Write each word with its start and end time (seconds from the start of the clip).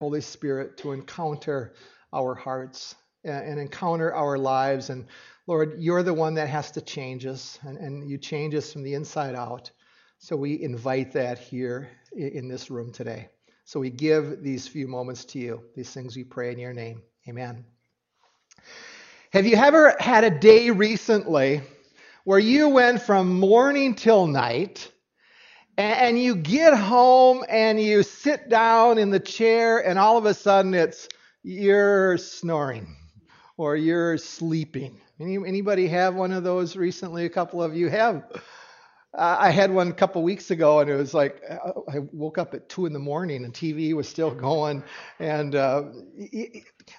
Holy 0.00 0.22
Spirit 0.22 0.78
to 0.78 0.92
encounter 0.92 1.74
our 2.12 2.34
hearts 2.34 2.94
and, 3.22 3.60
encounter 3.60 4.14
our 4.14 4.38
lives. 4.38 4.88
And 4.88 5.06
Lord, 5.46 5.76
you're 5.78 6.02
the 6.02 6.14
one 6.14 6.34
that 6.34 6.48
has 6.48 6.70
to 6.72 6.80
change 6.80 7.26
us, 7.26 7.58
and, 7.62 7.76
and 7.76 8.08
you 8.08 8.16
change 8.16 8.54
us 8.54 8.72
from 8.72 8.82
the 8.82 8.94
inside 8.94 9.34
out. 9.34 9.70
So 10.18 10.36
we 10.36 10.62
invite 10.62 11.12
that 11.12 11.38
here 11.38 11.90
in 12.16 12.48
this 12.48 12.70
room 12.70 12.92
today. 12.92 13.28
So 13.64 13.78
we 13.78 13.90
give 13.90 14.42
these 14.42 14.66
few 14.66 14.88
moments 14.88 15.24
to 15.26 15.38
you. 15.38 15.62
These 15.76 15.90
things 15.90 16.16
we 16.16 16.24
pray 16.24 16.50
in 16.50 16.58
your 16.58 16.72
name. 16.72 17.02
Amen. 17.28 17.64
Have 19.32 19.46
you 19.46 19.56
ever 19.56 19.94
had 20.00 20.24
a 20.24 20.30
day 20.30 20.70
recently 20.70 21.60
where 22.24 22.38
you 22.38 22.70
went 22.70 23.02
from 23.02 23.38
morning 23.38 23.94
till 23.94 24.26
night 24.26 24.90
and 25.80 26.20
you 26.20 26.36
get 26.36 26.76
home 26.76 27.44
and 27.48 27.80
you 27.80 28.02
sit 28.02 28.48
down 28.48 28.98
in 28.98 29.10
the 29.10 29.20
chair 29.20 29.78
and 29.78 29.98
all 29.98 30.16
of 30.16 30.26
a 30.26 30.34
sudden 30.34 30.74
it's 30.74 31.08
you're 31.42 32.18
snoring 32.18 32.96
or 33.56 33.76
you're 33.76 34.18
sleeping? 34.18 35.00
Any, 35.18 35.36
anybody 35.36 35.88
have 35.88 36.14
one 36.14 36.32
of 36.32 36.44
those 36.44 36.76
recently? 36.76 37.24
A 37.26 37.30
couple 37.30 37.62
of 37.62 37.76
you 37.76 37.88
have. 37.88 38.24
Uh, 39.12 39.36
I 39.40 39.50
had 39.50 39.72
one 39.72 39.88
a 39.88 39.92
couple 39.92 40.22
weeks 40.22 40.50
ago, 40.50 40.78
and 40.80 40.88
it 40.88 40.94
was 40.94 41.12
like 41.12 41.42
I 41.48 41.98
woke 42.12 42.38
up 42.38 42.54
at 42.54 42.68
two 42.68 42.86
in 42.86 42.92
the 42.92 43.00
morning, 43.00 43.44
and 43.44 43.52
TV 43.52 43.92
was 43.92 44.08
still 44.08 44.30
going. 44.30 44.84
And 45.18 45.56
uh, 45.56 45.82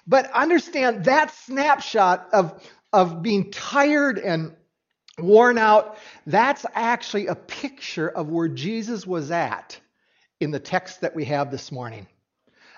but 0.06 0.30
understand 0.32 1.04
that 1.06 1.34
snapshot 1.34 2.28
of 2.32 2.62
of 2.92 3.22
being 3.22 3.50
tired 3.50 4.18
and 4.18 4.54
worn 5.18 5.58
out. 5.58 5.98
That's 6.26 6.64
actually 6.74 7.26
a 7.26 7.34
picture 7.34 8.08
of 8.08 8.28
where 8.28 8.48
Jesus 8.48 9.06
was 9.06 9.30
at 9.30 9.78
in 10.40 10.50
the 10.50 10.60
text 10.60 11.00
that 11.02 11.14
we 11.14 11.24
have 11.26 11.50
this 11.50 11.70
morning. 11.70 12.06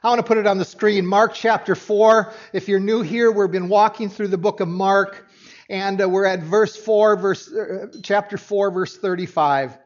I 0.02 0.08
want 0.08 0.18
to 0.18 0.26
put 0.26 0.36
it 0.36 0.46
on 0.46 0.58
the 0.58 0.64
screen. 0.64 1.06
Mark 1.06 1.32
chapter 1.34 1.74
4. 1.74 2.32
If 2.52 2.68
you're 2.68 2.80
new 2.80 3.00
here, 3.00 3.30
we've 3.30 3.50
been 3.50 3.68
walking 3.68 4.10
through 4.10 4.28
the 4.28 4.38
book 4.38 4.60
of 4.60 4.68
Mark 4.68 5.26
and 5.70 6.00
uh, 6.02 6.08
we're 6.08 6.26
at 6.26 6.40
verse 6.40 6.76
4, 6.76 7.16
verse, 7.16 7.50
uh, 7.52 7.86
chapter 8.02 8.36
4, 8.36 8.70
verse 8.70 8.98
35. 8.98 9.78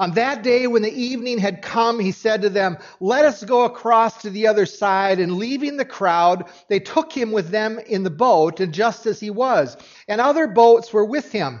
On 0.00 0.10
that 0.14 0.42
day, 0.42 0.66
when 0.66 0.82
the 0.82 0.92
evening 0.92 1.38
had 1.38 1.62
come, 1.62 2.00
he 2.00 2.10
said 2.10 2.42
to 2.42 2.48
them, 2.48 2.78
Let 2.98 3.24
us 3.24 3.44
go 3.44 3.64
across 3.64 4.22
to 4.22 4.30
the 4.30 4.48
other 4.48 4.66
side. 4.66 5.20
And 5.20 5.36
leaving 5.36 5.76
the 5.76 5.84
crowd, 5.84 6.46
they 6.68 6.80
took 6.80 7.12
him 7.12 7.30
with 7.30 7.50
them 7.50 7.78
in 7.78 8.02
the 8.02 8.10
boat, 8.10 8.58
and 8.58 8.74
just 8.74 9.06
as 9.06 9.20
he 9.20 9.30
was. 9.30 9.76
And 10.08 10.20
other 10.20 10.48
boats 10.48 10.92
were 10.92 11.04
with 11.04 11.30
him. 11.30 11.60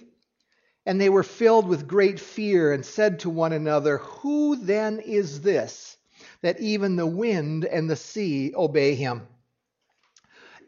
And 0.91 0.99
they 0.99 1.07
were 1.07 1.23
filled 1.23 1.69
with 1.69 1.87
great 1.87 2.19
fear 2.19 2.73
and 2.73 2.85
said 2.85 3.19
to 3.19 3.29
one 3.29 3.53
another, 3.53 3.99
Who 3.99 4.57
then 4.57 4.99
is 4.99 5.39
this 5.39 5.95
that 6.41 6.59
even 6.59 6.97
the 6.97 7.07
wind 7.07 7.63
and 7.63 7.89
the 7.89 7.95
sea 7.95 8.53
obey 8.53 8.95
him? 8.95 9.27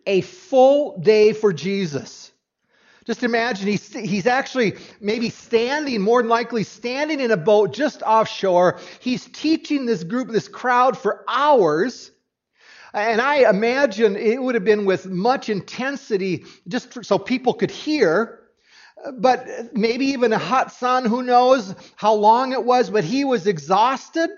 a 0.05 0.21
full 0.21 0.97
day 0.99 1.33
for 1.33 1.53
Jesus. 1.53 2.31
Just 3.05 3.23
imagine 3.23 3.67
he's, 3.67 3.93
he's 3.93 4.27
actually 4.27 4.75
maybe 5.01 5.29
standing, 5.29 6.01
more 6.01 6.21
than 6.21 6.29
likely 6.29 6.63
standing 6.63 7.19
in 7.19 7.31
a 7.31 7.37
boat 7.37 7.73
just 7.73 8.01
offshore. 8.01 8.79
He's 9.01 9.25
teaching 9.25 9.85
this 9.85 10.03
group, 10.03 10.29
this 10.29 10.47
crowd 10.47 10.97
for 10.97 11.25
hours. 11.27 12.11
And 12.93 13.19
I 13.19 13.49
imagine 13.49 14.15
it 14.15 14.41
would 14.41 14.55
have 14.55 14.63
been 14.63 14.85
with 14.85 15.07
much 15.07 15.49
intensity 15.49 16.45
just 16.67 17.03
so 17.03 17.19
people 17.19 17.53
could 17.53 17.71
hear. 17.71 18.39
But 19.11 19.73
maybe 19.73 20.05
even 20.07 20.31
a 20.33 20.37
hot 20.37 20.71
sun, 20.71 21.05
who 21.05 21.23
knows 21.23 21.75
how 21.95 22.13
long 22.13 22.53
it 22.53 22.63
was, 22.63 22.89
but 22.89 23.03
he 23.03 23.25
was 23.25 23.47
exhausted. 23.47 24.29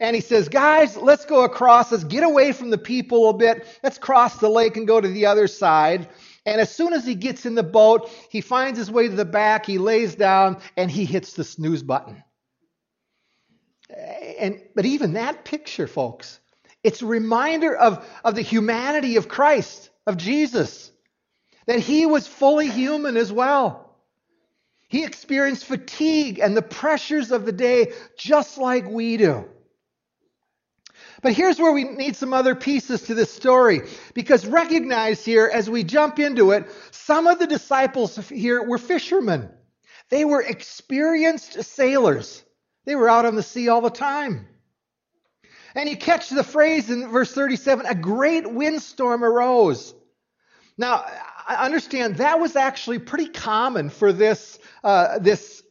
And 0.00 0.14
he 0.14 0.20
says, 0.20 0.48
Guys, 0.48 0.96
let's 0.96 1.24
go 1.24 1.44
across. 1.44 1.92
Let's 1.92 2.04
get 2.04 2.24
away 2.24 2.52
from 2.52 2.70
the 2.70 2.78
people 2.78 3.30
a 3.30 3.34
bit. 3.34 3.66
Let's 3.82 3.98
cross 3.98 4.38
the 4.38 4.48
lake 4.48 4.76
and 4.76 4.86
go 4.86 5.00
to 5.00 5.08
the 5.08 5.26
other 5.26 5.46
side. 5.46 6.08
And 6.46 6.60
as 6.60 6.74
soon 6.74 6.92
as 6.92 7.06
he 7.06 7.14
gets 7.14 7.46
in 7.46 7.54
the 7.54 7.62
boat, 7.62 8.10
he 8.28 8.40
finds 8.40 8.78
his 8.78 8.90
way 8.90 9.08
to 9.08 9.14
the 9.14 9.24
back. 9.24 9.64
He 9.64 9.78
lays 9.78 10.14
down 10.14 10.60
and 10.76 10.90
he 10.90 11.04
hits 11.04 11.32
the 11.32 11.44
snooze 11.44 11.82
button. 11.82 12.22
And, 14.38 14.60
but 14.74 14.84
even 14.84 15.14
that 15.14 15.44
picture, 15.44 15.86
folks, 15.86 16.40
it's 16.82 17.00
a 17.00 17.06
reminder 17.06 17.74
of, 17.74 18.06
of 18.24 18.34
the 18.34 18.42
humanity 18.42 19.16
of 19.16 19.28
Christ, 19.28 19.90
of 20.06 20.16
Jesus, 20.16 20.90
that 21.66 21.80
he 21.80 22.04
was 22.04 22.26
fully 22.26 22.68
human 22.68 23.16
as 23.16 23.32
well. 23.32 23.83
He 24.94 25.02
experienced 25.02 25.64
fatigue 25.64 26.38
and 26.38 26.56
the 26.56 26.62
pressures 26.62 27.32
of 27.32 27.44
the 27.44 27.50
day 27.50 27.94
just 28.16 28.58
like 28.58 28.88
we 28.88 29.16
do. 29.16 29.44
But 31.20 31.32
here's 31.32 31.58
where 31.58 31.72
we 31.72 31.82
need 31.82 32.14
some 32.14 32.32
other 32.32 32.54
pieces 32.54 33.02
to 33.02 33.14
this 33.16 33.32
story. 33.32 33.88
Because 34.14 34.46
recognize 34.46 35.24
here, 35.24 35.50
as 35.52 35.68
we 35.68 35.82
jump 35.82 36.20
into 36.20 36.52
it, 36.52 36.70
some 36.92 37.26
of 37.26 37.40
the 37.40 37.48
disciples 37.48 38.16
here 38.28 38.62
were 38.62 38.78
fishermen. 38.78 39.50
They 40.10 40.24
were 40.24 40.42
experienced 40.42 41.60
sailors. 41.64 42.44
They 42.84 42.94
were 42.94 43.08
out 43.08 43.26
on 43.26 43.34
the 43.34 43.42
sea 43.42 43.68
all 43.68 43.80
the 43.80 43.90
time. 43.90 44.46
And 45.74 45.88
you 45.88 45.96
catch 45.96 46.28
the 46.28 46.44
phrase 46.44 46.88
in 46.88 47.08
verse 47.08 47.32
37 47.32 47.84
a 47.86 47.96
great 47.96 48.48
windstorm 48.48 49.24
arose. 49.24 49.92
Now, 50.78 51.04
I 51.46 51.64
understand 51.64 52.16
that 52.16 52.40
was 52.40 52.56
actually 52.56 52.98
pretty 52.98 53.28
common 53.28 53.90
for 53.90 54.12
this, 54.12 54.58
uh, 54.82 55.18
this, 55.18 55.62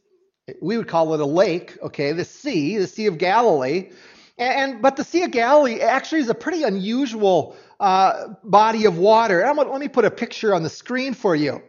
we 0.62 0.76
would 0.76 0.88
call 0.88 1.14
it 1.14 1.20
a 1.20 1.26
lake, 1.26 1.76
okay, 1.82 2.12
the 2.12 2.24
sea, 2.24 2.76
the 2.78 2.86
Sea 2.86 3.06
of 3.06 3.18
Galilee. 3.18 3.90
And, 4.38 4.82
but 4.82 4.96
the 4.96 5.04
Sea 5.04 5.22
of 5.22 5.30
Galilee 5.30 5.80
actually 5.80 6.20
is 6.20 6.28
a 6.28 6.34
pretty 6.34 6.62
unusual 6.62 7.56
uh, 7.80 8.28
body 8.44 8.84
of 8.84 8.98
water. 8.98 9.40
Gonna, 9.40 9.62
let 9.62 9.80
me 9.80 9.88
put 9.88 10.04
a 10.04 10.10
picture 10.10 10.54
on 10.54 10.62
the 10.62 10.70
screen 10.70 11.14
for 11.14 11.34
you. 11.34 11.62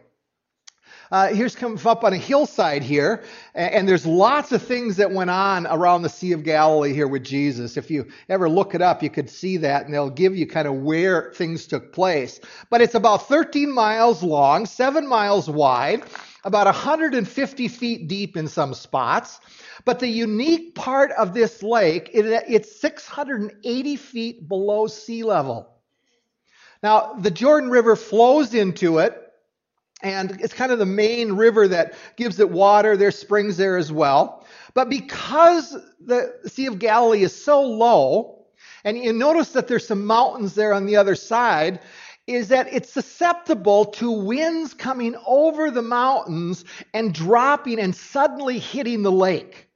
Uh, 1.10 1.28
here's 1.28 1.54
come 1.54 1.78
up 1.84 2.02
on 2.02 2.12
a 2.12 2.16
hillside 2.16 2.82
here, 2.82 3.22
and, 3.54 3.72
and 3.74 3.88
there's 3.88 4.04
lots 4.04 4.50
of 4.50 4.60
things 4.60 4.96
that 4.96 5.10
went 5.10 5.30
on 5.30 5.66
around 5.68 6.02
the 6.02 6.08
Sea 6.08 6.32
of 6.32 6.42
Galilee 6.42 6.92
here 6.92 7.06
with 7.06 7.22
Jesus. 7.22 7.76
If 7.76 7.90
you 7.90 8.08
ever 8.28 8.48
look 8.48 8.74
it 8.74 8.82
up, 8.82 9.02
you 9.02 9.10
could 9.10 9.30
see 9.30 9.56
that, 9.58 9.84
and 9.84 9.94
they'll 9.94 10.10
give 10.10 10.34
you 10.36 10.46
kind 10.46 10.66
of 10.66 10.74
where 10.74 11.32
things 11.34 11.66
took 11.66 11.92
place. 11.92 12.40
But 12.70 12.80
it's 12.80 12.94
about 12.94 13.28
13 13.28 13.72
miles 13.72 14.22
long, 14.22 14.66
7 14.66 15.06
miles 15.06 15.48
wide, 15.48 16.02
about 16.44 16.66
150 16.66 17.68
feet 17.68 18.08
deep 18.08 18.36
in 18.36 18.48
some 18.48 18.74
spots. 18.74 19.40
But 19.84 20.00
the 20.00 20.08
unique 20.08 20.74
part 20.74 21.12
of 21.12 21.34
this 21.34 21.62
lake 21.62 22.10
is 22.12 22.26
that 22.30 22.44
it's 22.48 22.80
680 22.80 23.96
feet 23.96 24.48
below 24.48 24.88
sea 24.88 25.22
level. 25.22 25.72
Now, 26.82 27.14
the 27.14 27.30
Jordan 27.30 27.70
River 27.70 27.96
flows 27.96 28.54
into 28.54 28.98
it, 28.98 29.25
and 30.02 30.38
it's 30.40 30.52
kind 30.52 30.72
of 30.72 30.78
the 30.78 30.86
main 30.86 31.32
river 31.32 31.66
that 31.68 31.94
gives 32.16 32.38
it 32.38 32.50
water. 32.50 32.96
There's 32.96 33.18
springs 33.18 33.56
there 33.56 33.76
as 33.76 33.90
well. 33.90 34.44
But 34.74 34.90
because 34.90 35.76
the 36.00 36.38
Sea 36.46 36.66
of 36.66 36.78
Galilee 36.78 37.22
is 37.22 37.34
so 37.34 37.62
low, 37.62 38.46
and 38.84 38.98
you 38.98 39.12
notice 39.12 39.52
that 39.52 39.68
there's 39.68 39.86
some 39.86 40.04
mountains 40.04 40.54
there 40.54 40.72
on 40.72 40.86
the 40.86 40.96
other 40.96 41.14
side, 41.14 41.80
is 42.26 42.48
that 42.48 42.72
it's 42.72 42.92
susceptible 42.92 43.84
to 43.84 44.10
winds 44.10 44.74
coming 44.74 45.16
over 45.26 45.70
the 45.70 45.82
mountains 45.82 46.64
and 46.92 47.14
dropping 47.14 47.78
and 47.78 47.94
suddenly 47.94 48.58
hitting 48.58 49.02
the 49.02 49.12
lake. 49.12 49.68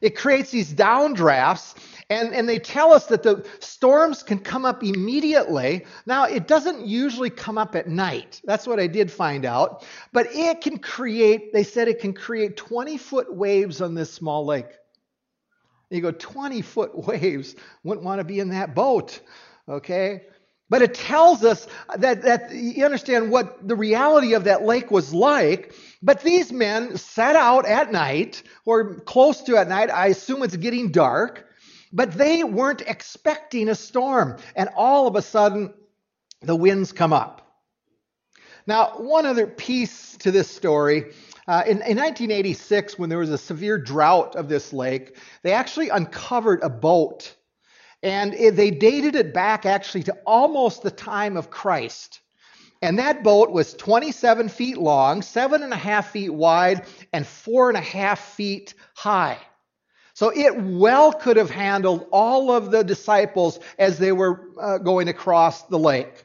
It 0.00 0.16
creates 0.16 0.50
these 0.50 0.72
downdrafts, 0.74 1.74
and, 2.10 2.34
and 2.34 2.48
they 2.48 2.58
tell 2.58 2.92
us 2.92 3.06
that 3.06 3.22
the 3.22 3.46
storms 3.60 4.22
can 4.22 4.38
come 4.38 4.64
up 4.64 4.82
immediately. 4.82 5.84
Now, 6.06 6.24
it 6.24 6.48
doesn't 6.48 6.86
usually 6.86 7.28
come 7.28 7.58
up 7.58 7.76
at 7.76 7.86
night. 7.86 8.40
That's 8.44 8.66
what 8.66 8.80
I 8.80 8.86
did 8.86 9.10
find 9.12 9.44
out. 9.44 9.84
But 10.12 10.28
it 10.30 10.62
can 10.62 10.78
create, 10.78 11.52
they 11.52 11.64
said 11.64 11.86
it 11.86 12.00
can 12.00 12.14
create 12.14 12.56
20 12.56 12.96
foot 12.96 13.34
waves 13.34 13.82
on 13.82 13.94
this 13.94 14.10
small 14.12 14.46
lake. 14.46 14.70
You 15.90 16.00
go, 16.00 16.10
20 16.12 16.62
foot 16.62 16.96
waves. 17.06 17.54
Wouldn't 17.84 18.06
want 18.06 18.20
to 18.20 18.24
be 18.24 18.40
in 18.40 18.50
that 18.50 18.74
boat. 18.74 19.20
Okay? 19.68 20.22
But 20.70 20.82
it 20.82 20.94
tells 20.94 21.44
us 21.44 21.66
that, 21.96 22.22
that 22.22 22.52
you 22.52 22.86
understand 22.86 23.30
what 23.30 23.66
the 23.66 23.76
reality 23.76 24.32
of 24.34 24.44
that 24.44 24.62
lake 24.62 24.90
was 24.90 25.12
like. 25.12 25.74
But 26.02 26.22
these 26.22 26.52
men 26.52 26.96
set 26.96 27.36
out 27.36 27.66
at 27.66 27.92
night, 27.92 28.42
or 28.64 28.94
close 29.00 29.42
to 29.42 29.56
at 29.56 29.68
night. 29.68 29.90
I 29.90 30.06
assume 30.08 30.42
it's 30.42 30.56
getting 30.56 30.90
dark. 30.90 31.47
But 31.92 32.12
they 32.12 32.44
weren't 32.44 32.82
expecting 32.82 33.68
a 33.68 33.74
storm. 33.74 34.36
And 34.54 34.68
all 34.76 35.06
of 35.06 35.16
a 35.16 35.22
sudden, 35.22 35.74
the 36.42 36.56
winds 36.56 36.92
come 36.92 37.12
up. 37.12 37.48
Now, 38.66 38.98
one 38.98 39.24
other 39.24 39.46
piece 39.46 40.16
to 40.18 40.30
this 40.30 40.50
story. 40.50 41.12
Uh, 41.46 41.62
in, 41.64 41.80
in 41.80 41.96
1986, 41.96 42.98
when 42.98 43.08
there 43.08 43.18
was 43.18 43.30
a 43.30 43.38
severe 43.38 43.78
drought 43.78 44.36
of 44.36 44.50
this 44.50 44.74
lake, 44.74 45.16
they 45.42 45.52
actually 45.52 45.88
uncovered 45.88 46.60
a 46.62 46.68
boat. 46.68 47.34
And 48.02 48.34
it, 48.34 48.56
they 48.56 48.70
dated 48.70 49.16
it 49.16 49.32
back 49.32 49.64
actually 49.64 50.02
to 50.04 50.16
almost 50.26 50.82
the 50.82 50.90
time 50.90 51.36
of 51.38 51.50
Christ. 51.50 52.20
And 52.82 52.98
that 52.98 53.24
boat 53.24 53.50
was 53.50 53.74
27 53.74 54.50
feet 54.50 54.78
long, 54.78 55.22
seven 55.22 55.62
and 55.62 55.72
a 55.72 55.76
half 55.76 56.10
feet 56.10 56.32
wide, 56.32 56.86
and 57.12 57.26
four 57.26 57.70
and 57.70 57.78
a 57.78 57.80
half 57.80 58.20
feet 58.20 58.74
high. 58.94 59.38
So 60.18 60.32
it 60.34 60.60
well 60.60 61.12
could 61.12 61.36
have 61.36 61.48
handled 61.48 62.08
all 62.10 62.50
of 62.50 62.72
the 62.72 62.82
disciples 62.82 63.60
as 63.78 64.00
they 64.00 64.10
were 64.10 64.48
uh, 64.60 64.78
going 64.78 65.06
across 65.06 65.62
the 65.66 65.78
lake. 65.78 66.24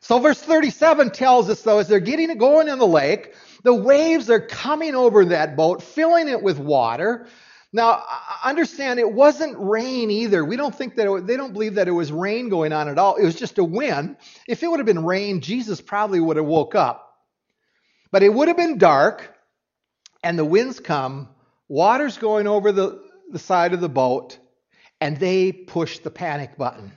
So 0.00 0.18
verse 0.18 0.42
37 0.42 1.12
tells 1.12 1.48
us 1.48 1.62
though, 1.62 1.78
as 1.78 1.88
they're 1.88 2.00
getting 2.00 2.36
going 2.36 2.68
in 2.68 2.78
the 2.78 2.86
lake, 2.86 3.34
the 3.64 3.72
waves 3.72 4.28
are 4.28 4.40
coming 4.40 4.94
over 4.94 5.24
that 5.24 5.56
boat, 5.56 5.82
filling 5.82 6.28
it 6.28 6.42
with 6.42 6.58
water. 6.58 7.26
Now, 7.72 8.04
understand 8.44 9.00
it 9.00 9.10
wasn't 9.10 9.56
rain 9.58 10.10
either. 10.10 10.44
We 10.44 10.56
don't 10.56 10.74
think 10.74 10.96
that 10.96 11.10
it, 11.10 11.26
they 11.26 11.38
don't 11.38 11.54
believe 11.54 11.76
that 11.76 11.88
it 11.88 11.92
was 11.92 12.12
rain 12.12 12.50
going 12.50 12.74
on 12.74 12.90
at 12.90 12.98
all. 12.98 13.16
It 13.16 13.24
was 13.24 13.36
just 13.36 13.56
a 13.56 13.64
wind. 13.64 14.18
If 14.46 14.62
it 14.62 14.70
would 14.70 14.80
have 14.80 14.86
been 14.86 15.06
rain, 15.06 15.40
Jesus 15.40 15.80
probably 15.80 16.20
would 16.20 16.36
have 16.36 16.44
woke 16.44 16.74
up. 16.74 17.10
But 18.10 18.22
it 18.22 18.34
would 18.34 18.48
have 18.48 18.58
been 18.58 18.76
dark, 18.76 19.34
and 20.22 20.38
the 20.38 20.44
winds 20.44 20.78
come, 20.78 21.30
water's 21.68 22.18
going 22.18 22.46
over 22.46 22.72
the, 22.72 23.02
the 23.30 23.38
side 23.38 23.74
of 23.74 23.80
the 23.80 23.88
boat, 23.88 24.38
and 25.00 25.16
they 25.16 25.52
push 25.52 25.98
the 25.98 26.10
panic 26.10 26.56
button. 26.56 26.92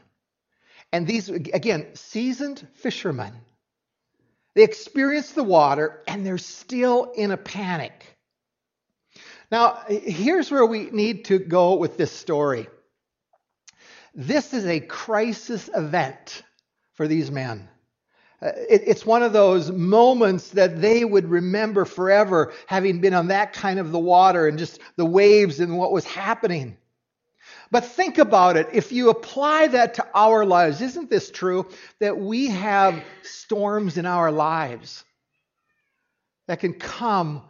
And 0.92 1.08
these, 1.08 1.30
again, 1.30 1.88
seasoned 1.94 2.66
fishermen, 2.76 3.34
they 4.56 4.64
experience 4.64 5.32
the 5.32 5.44
water 5.44 6.02
and 6.08 6.26
they're 6.26 6.38
still 6.38 7.12
in 7.16 7.32
a 7.32 7.38
panic. 7.38 8.18
Now, 9.50 9.84
here's 9.88 10.52
where 10.52 10.66
we 10.66 10.90
need 10.92 11.26
to 11.26 11.40
go 11.40 11.76
with 11.76 11.98
this 11.98 12.12
story. 12.12 12.68
This 14.14 14.54
is 14.54 14.66
a 14.66 14.80
crisis 14.80 15.70
event 15.74 16.44
for 16.94 17.08
these 17.08 17.32
men. 17.32 17.70
Uh, 18.42 18.52
it's 18.70 19.06
one 19.06 19.24
of 19.24 19.34
those 19.34 19.72
moments 19.72 20.50
that 20.50 20.82
they 20.82 21.06
would 21.06 21.30
remember 21.30 21.86
forever, 21.86 22.54
having 22.66 23.00
been 23.00 23.14
on 23.14 23.28
that 23.28 23.54
kind 23.54 23.80
of 23.80 23.92
the 23.92 24.00
water 24.00 24.48
and 24.48 24.58
just 24.58 24.80
the 24.96 25.06
waves 25.06 25.60
and 25.60 25.78
what 25.78 25.92
was 25.92 26.06
happening. 26.06 26.78
But 27.70 27.86
think 27.86 28.18
about 28.18 28.58
it. 28.58 28.68
If 28.74 28.92
you 28.92 29.10
apply 29.10 29.68
that 29.68 29.94
to 29.96 30.08
our 30.14 30.46
lives, 30.46 30.82
isn't 30.82 31.10
this 31.10 31.32
true? 31.32 31.70
That 32.00 32.18
we 32.18 32.48
have 32.48 33.04
storms 33.24 33.98
in 33.98 34.06
our 34.06 34.32
lives 34.32 35.04
that 36.48 36.60
can 36.60 36.74
come 36.74 37.44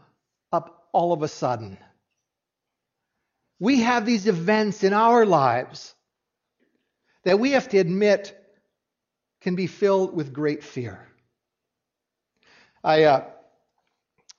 up 0.52 0.88
all 0.92 1.14
of 1.14 1.24
a 1.24 1.28
sudden 1.28 1.78
we 3.62 3.82
have 3.82 4.08
these 4.08 4.26
events 4.26 4.84
in 4.84 4.92
our 4.92 5.24
lives 5.24 5.94
that 7.24 7.40
we 7.40 7.52
have 7.52 7.70
to 7.70 7.78
admit 7.78 8.36
can 9.42 9.56
be 9.56 9.68
filled 9.68 10.16
with 10.16 10.32
great 10.32 10.64
fear. 10.64 11.08
I, 12.84 13.04
uh, 13.04 13.26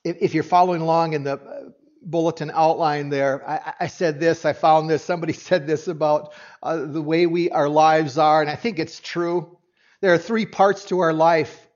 if, 0.04 0.16
if, 0.20 0.34
you're 0.34 0.42
following 0.42 0.80
along 0.80 1.12
in 1.12 1.24
the 1.24 1.74
bulletin 2.02 2.50
outline 2.52 3.08
there, 3.08 3.48
I, 3.48 3.74
I, 3.80 3.86
said 3.86 4.18
this, 4.18 4.44
I 4.44 4.52
found 4.52 4.88
this, 4.88 5.04
somebody 5.04 5.32
said 5.48 5.66
this 5.66 5.86
about 5.88 6.32
uh, 6.62 6.86
the 6.86 7.02
way 7.02 7.26
we 7.26 7.50
our 7.50 7.68
lives 7.68 8.18
are, 8.18 8.40
and 8.40 8.50
I 8.50 8.56
think 8.56 8.78
it's 8.78 9.00
true. 9.00 9.58
There 10.00 10.12
are 10.12 10.18
three 10.18 10.46
parts 10.46 10.86
to 10.86 11.00
our 11.00 11.12
life. 11.12 11.68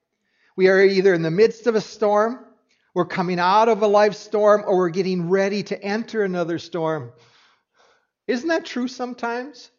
We 0.57 0.69
are 0.69 0.83
either 0.83 1.15
in 1.15 1.23
the 1.23 1.31
midst 1.31 1.67
of 1.67 1.75
a 1.75 1.81
storm, 1.81 2.45
we're 2.95 3.05
coming 3.05 3.39
out 3.39 3.69
of 3.69 3.83
a 3.83 3.87
life 3.87 4.15
storm, 4.15 4.65
or 4.67 4.79
we're 4.79 4.89
getting 4.89 5.29
ready 5.29 5.63
to 5.65 5.81
enter 5.83 6.25
another 6.25 6.59
storm. 6.59 7.13
Isn't 8.27 8.49
that 8.49 8.65
true 8.65 8.89
sometimes? 8.89 9.71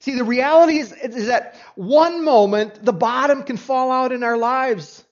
See, 0.00 0.14
the 0.14 0.24
reality 0.24 0.78
is, 0.78 0.92
is 0.92 1.26
that 1.26 1.56
one 1.74 2.24
moment 2.24 2.84
the 2.84 2.92
bottom 2.92 3.42
can 3.42 3.58
fall 3.58 3.92
out 3.92 4.12
in 4.12 4.22
our 4.22 4.38
lives. 4.38 5.04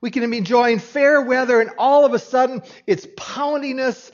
We 0.00 0.10
can 0.10 0.28
be 0.30 0.38
enjoying 0.38 0.80
fair 0.80 1.22
weather, 1.22 1.60
and 1.60 1.70
all 1.78 2.04
of 2.04 2.12
a 2.14 2.18
sudden 2.18 2.62
it's 2.86 3.06
pounding 3.16 3.78
us. 3.80 4.10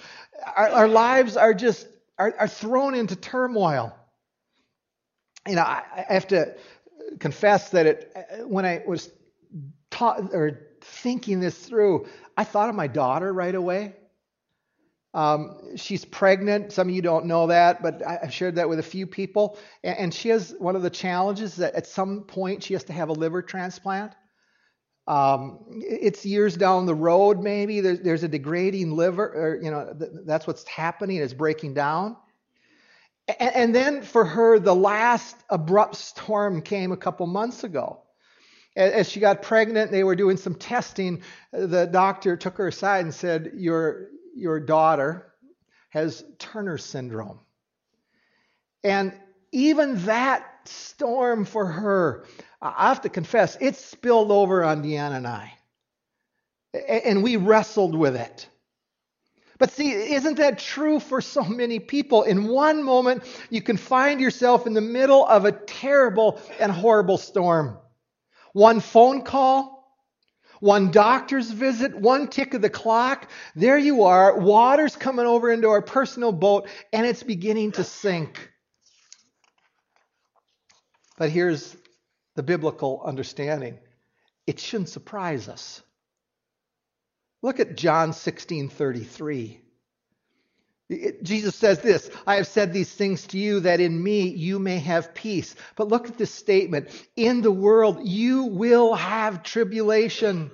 Our, 0.57 0.69
our 0.69 0.89
lives 0.89 1.37
are 1.37 1.55
just 1.55 1.89
are, 2.19 2.35
are, 2.39 2.49
thrown 2.49 2.95
into 2.95 3.17
turmoil. 3.17 3.95
You 5.49 5.57
know, 5.57 5.63
I, 5.63 5.83
I 6.09 6.13
have 6.13 6.29
to 6.29 6.55
confess 7.19 7.71
that 7.71 7.87
it, 7.87 8.17
when 8.47 8.65
I 8.65 8.83
was 8.87 9.11
taught 9.91 10.35
or 10.35 10.69
thinking 10.81 11.41
this 11.41 11.57
through, 11.57 12.07
I 12.37 12.45
thought 12.45 12.69
of 12.69 12.75
my 12.75 12.87
daughter 12.87 13.33
right 13.33 13.55
away. 13.55 13.95
Um, 15.15 15.77
she's 15.77 16.05
pregnant. 16.05 16.73
Some 16.73 16.89
of 16.89 16.95
you 16.95 17.01
don't 17.01 17.27
know 17.27 17.47
that, 17.47 17.83
but 17.83 18.05
I, 18.05 18.19
have 18.23 18.35
shared 18.35 18.57
that 18.57 18.69
with 18.69 18.81
a 18.81 18.85
few 18.85 19.07
people. 19.07 19.59
And, 19.85 20.13
she 20.13 20.29
has 20.31 20.55
one 20.59 20.75
of 20.75 20.83
the 20.83 20.91
challenges 20.91 21.57
that 21.57 21.75
at 21.75 21.87
some 21.87 22.23
point 22.23 22.65
she 22.65 22.75
has 22.75 22.85
to 22.85 22.93
have 22.93 23.09
a 23.09 23.13
liver 23.13 23.41
transplant. 23.41 24.13
Um, 25.07 25.65
it's 25.71 26.27
years 26.27 26.57
down 26.57 26.87
the 26.87 26.95
road, 26.95 27.41
maybe. 27.41 27.81
There's, 27.81 28.01
there's 28.01 28.23
a 28.25 28.29
degrading 28.29 28.97
liver, 28.97 29.25
or, 29.25 29.63
you 29.63 29.71
know, 29.71 29.95
th- 29.97 30.11
that's 30.27 30.47
what's 30.47 30.67
happening. 30.67 31.19
It's 31.19 31.35
breaking 31.35 31.75
down. 31.75 32.17
And, 33.29 33.55
and 33.55 33.75
then 33.75 34.03
for 34.03 34.25
her, 34.25 34.59
the 34.59 34.75
last 34.75 35.37
abrupt 35.49 35.95
storm 35.95 36.61
came 36.61 36.91
a 36.91 36.97
couple 36.97 37.27
months 37.27 37.63
ago 37.63 38.01
as 38.77 39.09
she 39.09 39.21
got 39.21 39.43
pregnant, 39.43 39.91
they 39.91 40.03
were 40.03 40.17
doing 40.17 40.37
some 40.37 40.55
testing. 40.55 41.23
The 41.53 41.87
doctor 41.87 42.37
took 42.37 42.57
her 42.57 42.69
aside 42.69 43.05
and 43.05 43.15
said, 43.15 43.53
Your 43.55 44.09
your 44.35 44.61
daughter 44.61 45.33
has 45.91 46.25
Turner 46.39 46.79
syndrome. 46.79 47.41
And 48.83 49.13
even 49.53 50.05
that 50.05 50.47
storm 50.65 51.45
for 51.45 51.67
her, 51.67 52.27
I 52.61 52.89
have 52.89 53.03
to 53.03 53.09
confess, 53.09 53.57
it 53.61 53.77
spilled 53.77 54.31
over 54.31 54.65
on 54.65 54.83
Deanna 54.83 55.17
and 55.17 55.27
I. 55.27 55.53
And 56.89 57.23
we 57.23 57.37
wrestled 57.37 57.95
with 57.95 58.17
it. 58.17 58.49
But 59.59 59.71
see, 59.71 59.93
isn't 59.93 60.39
that 60.39 60.59
true 60.59 60.99
for 60.99 61.21
so 61.21 61.45
many 61.45 61.79
people? 61.79 62.25
In 62.25 62.49
one 62.49 62.83
moment, 62.83 63.23
you 63.51 63.63
can 63.63 63.77
find 63.77 64.21
yourself 64.21 64.67
in 64.67 64.75
the 64.75 64.81
middle 64.81 65.25
of 65.25 65.45
a 65.45 65.53
terrible 65.53 66.41
and 66.59 66.73
horrible 66.73 67.19
storm. 67.19 67.79
One 68.53 68.81
phone 68.81 69.23
call, 69.23 69.74
one 70.65 70.91
doctor's 70.91 71.51
visit, 71.51 71.95
one 71.95 72.27
tick 72.27 72.55
of 72.55 72.63
the 72.63 72.71
clock. 72.71 73.31
There 73.55 73.77
you 73.77 74.05
are. 74.05 74.39
Water's 74.39 74.97
coming 74.97 75.27
over 75.27 75.53
into 75.53 75.69
our 75.69 75.83
personal 75.83 76.33
boat 76.33 76.71
and 76.91 77.05
it's 77.05 77.23
beginning 77.23 77.73
to 77.73 77.85
sink. 77.85 78.51
But 81.19 81.29
here's 81.29 81.77
the 82.35 82.43
biblical 82.43 83.03
understanding 83.05 83.79
it 84.47 84.59
shouldn't 84.59 84.89
surprise 84.89 85.49
us. 85.49 85.83
Look 87.43 87.61
at 87.61 87.77
John 87.77 88.15
16 88.15 88.71
33. 88.71 89.61
Jesus 91.23 91.55
says 91.55 91.81
this 91.81 92.11
I 92.27 92.37
have 92.37 92.47
said 92.47 92.73
these 92.73 92.93
things 92.93 93.27
to 93.29 93.39
you 93.39 93.61
that 93.61 93.81
in 93.81 94.03
me 94.03 94.29
you 94.29 94.59
may 94.59 94.79
have 94.79 95.15
peace. 95.15 95.55
But 95.77 95.89
look 95.89 96.09
at 96.09 96.19
this 96.19 96.31
statement 96.31 96.89
in 97.17 97.41
the 97.41 97.53
world 97.53 98.07
you 98.07 98.45
will 98.45 98.95
have 98.95 99.43
tribulation. 99.43 100.51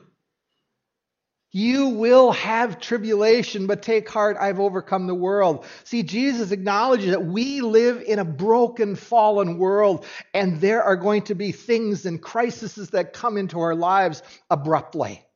You 1.52 1.88
will 1.88 2.30
have 2.30 2.78
tribulation, 2.78 3.66
but 3.66 3.82
take 3.82 4.08
heart, 4.08 4.36
I've 4.38 4.60
overcome 4.60 5.08
the 5.08 5.16
world. 5.16 5.66
See, 5.82 6.04
Jesus 6.04 6.52
acknowledges 6.52 7.10
that 7.10 7.26
we 7.26 7.60
live 7.60 8.00
in 8.02 8.20
a 8.20 8.24
broken, 8.24 8.94
fallen 8.94 9.58
world, 9.58 10.06
and 10.32 10.60
there 10.60 10.84
are 10.84 10.94
going 10.94 11.22
to 11.22 11.34
be 11.34 11.50
things 11.50 12.06
and 12.06 12.22
crises 12.22 12.90
that 12.90 13.12
come 13.12 13.36
into 13.36 13.58
our 13.58 13.74
lives 13.74 14.22
abruptly. 14.48 15.26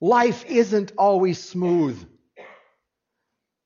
Life 0.00 0.44
isn't 0.46 0.90
always 0.98 1.40
smooth. 1.40 2.04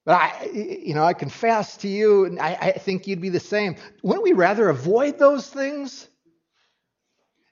But 0.09 0.15
I, 0.23 0.45
you 0.55 0.95
know, 0.95 1.05
I 1.05 1.13
confess 1.13 1.77
to 1.77 1.87
you, 1.87 2.25
and 2.25 2.41
I, 2.41 2.55
I 2.55 2.73
think 2.73 3.07
you'd 3.07 3.21
be 3.21 3.29
the 3.29 3.39
same. 3.39 3.77
Wouldn't 4.03 4.25
we 4.25 4.33
rather 4.33 4.71
avoid 4.71 5.19
those 5.19 5.51
things? 5.51 6.09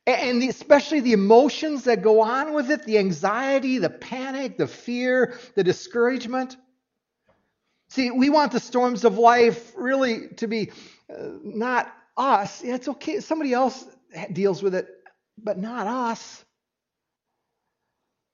And 0.07 0.41
the, 0.41 0.49
especially 0.49 1.01
the 1.01 1.13
emotions 1.13 1.85
that 1.85 2.01
go 2.01 2.23
on 2.23 2.55
with 2.55 2.71
it 2.71 2.85
the 2.85 2.97
anxiety, 2.97 3.77
the 3.77 3.91
panic, 3.91 4.57
the 4.57 4.67
fear, 4.67 5.39
the 5.55 5.63
discouragement. 5.63 6.57
See, 7.91 8.11
we 8.11 8.31
want 8.31 8.53
the 8.53 8.61
storms 8.61 9.05
of 9.05 9.19
life 9.19 9.75
really 9.77 10.29
to 10.37 10.47
be 10.47 10.71
uh, 11.11 11.33
not 11.43 11.93
us. 12.17 12.63
It's 12.65 12.89
okay, 12.89 13.21
somebody 13.21 13.53
else 13.53 13.85
deals 14.33 14.63
with 14.63 14.75
it, 14.75 14.89
but 15.37 15.59
not 15.59 15.87
us. 15.87 16.46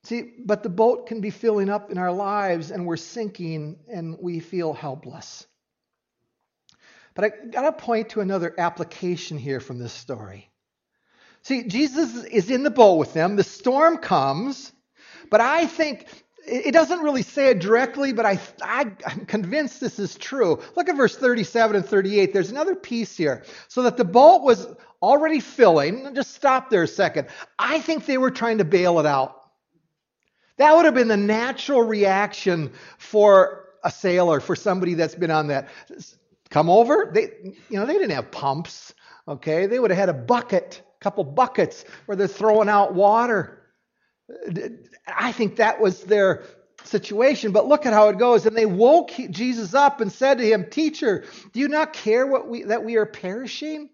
See, 0.04 0.32
but 0.44 0.62
the 0.62 0.68
boat 0.68 1.06
can 1.06 1.20
be 1.20 1.30
filling 1.30 1.70
up 1.70 1.90
in 1.90 1.98
our 1.98 2.12
lives 2.12 2.70
and 2.70 2.86
we're 2.86 2.96
sinking 2.96 3.78
and 3.88 4.16
we 4.20 4.40
feel 4.40 4.72
helpless. 4.72 5.46
But 7.14 7.24
I 7.24 7.28
got 7.50 7.62
to 7.62 7.72
point 7.72 8.10
to 8.10 8.20
another 8.20 8.54
application 8.58 9.38
here 9.38 9.60
from 9.60 9.78
this 9.78 9.92
story. 9.92 10.50
See, 11.42 11.64
Jesus 11.64 12.24
is 12.24 12.50
in 12.50 12.62
the 12.62 12.70
boat 12.70 12.94
with 12.94 13.12
them. 13.12 13.36
The 13.36 13.44
storm 13.44 13.98
comes, 13.98 14.72
but 15.30 15.40
I 15.40 15.66
think 15.66 16.06
it 16.46 16.72
doesn't 16.72 17.00
really 17.00 17.22
say 17.22 17.50
it 17.50 17.60
directly, 17.60 18.12
but 18.12 18.26
I, 18.26 18.40
I, 18.62 18.92
am 19.04 19.26
convinced 19.26 19.80
this 19.80 19.98
is 19.98 20.16
true. 20.16 20.60
Look 20.76 20.88
at 20.88 20.96
verse 20.96 21.16
37 21.16 21.76
and 21.76 21.86
38. 21.86 22.32
There's 22.32 22.50
another 22.50 22.74
piece 22.74 23.16
here. 23.16 23.44
So 23.68 23.82
that 23.82 23.96
the 23.96 24.04
boat 24.04 24.42
was 24.42 24.66
already 25.00 25.40
filling. 25.40 26.14
Just 26.14 26.34
stop 26.34 26.70
there 26.70 26.82
a 26.82 26.88
second. 26.88 27.28
I 27.58 27.80
think 27.80 28.06
they 28.06 28.18
were 28.18 28.30
trying 28.30 28.58
to 28.58 28.64
bail 28.64 28.98
it 28.98 29.06
out. 29.06 29.41
That 30.58 30.76
would 30.76 30.84
have 30.84 30.94
been 30.94 31.08
the 31.08 31.16
natural 31.16 31.82
reaction 31.82 32.72
for 32.98 33.68
a 33.82 33.90
sailor, 33.90 34.40
for 34.40 34.54
somebody 34.54 34.94
that's 34.94 35.14
been 35.14 35.30
on 35.30 35.48
that. 35.48 35.68
Come 36.50 36.68
over. 36.68 37.10
They, 37.12 37.30
you 37.68 37.78
know, 37.78 37.86
they 37.86 37.94
didn't 37.94 38.10
have 38.10 38.30
pumps. 38.30 38.94
Okay, 39.26 39.66
they 39.66 39.78
would 39.78 39.90
have 39.90 39.98
had 39.98 40.08
a 40.08 40.14
bucket, 40.14 40.82
a 41.00 41.04
couple 41.04 41.24
buckets 41.24 41.84
where 42.06 42.16
they're 42.16 42.26
throwing 42.26 42.68
out 42.68 42.94
water. 42.94 43.62
I 45.06 45.32
think 45.32 45.56
that 45.56 45.80
was 45.80 46.02
their 46.02 46.44
situation. 46.84 47.52
But 47.52 47.66
look 47.66 47.86
at 47.86 47.92
how 47.92 48.08
it 48.08 48.18
goes. 48.18 48.46
And 48.46 48.56
they 48.56 48.66
woke 48.66 49.12
Jesus 49.30 49.74
up 49.74 50.00
and 50.00 50.10
said 50.10 50.38
to 50.38 50.46
him, 50.46 50.68
Teacher, 50.70 51.24
do 51.52 51.60
you 51.60 51.68
not 51.68 51.92
care 51.92 52.26
what 52.26 52.48
we, 52.48 52.64
that 52.64 52.84
we 52.84 52.96
are 52.96 53.06
perishing? 53.06 53.88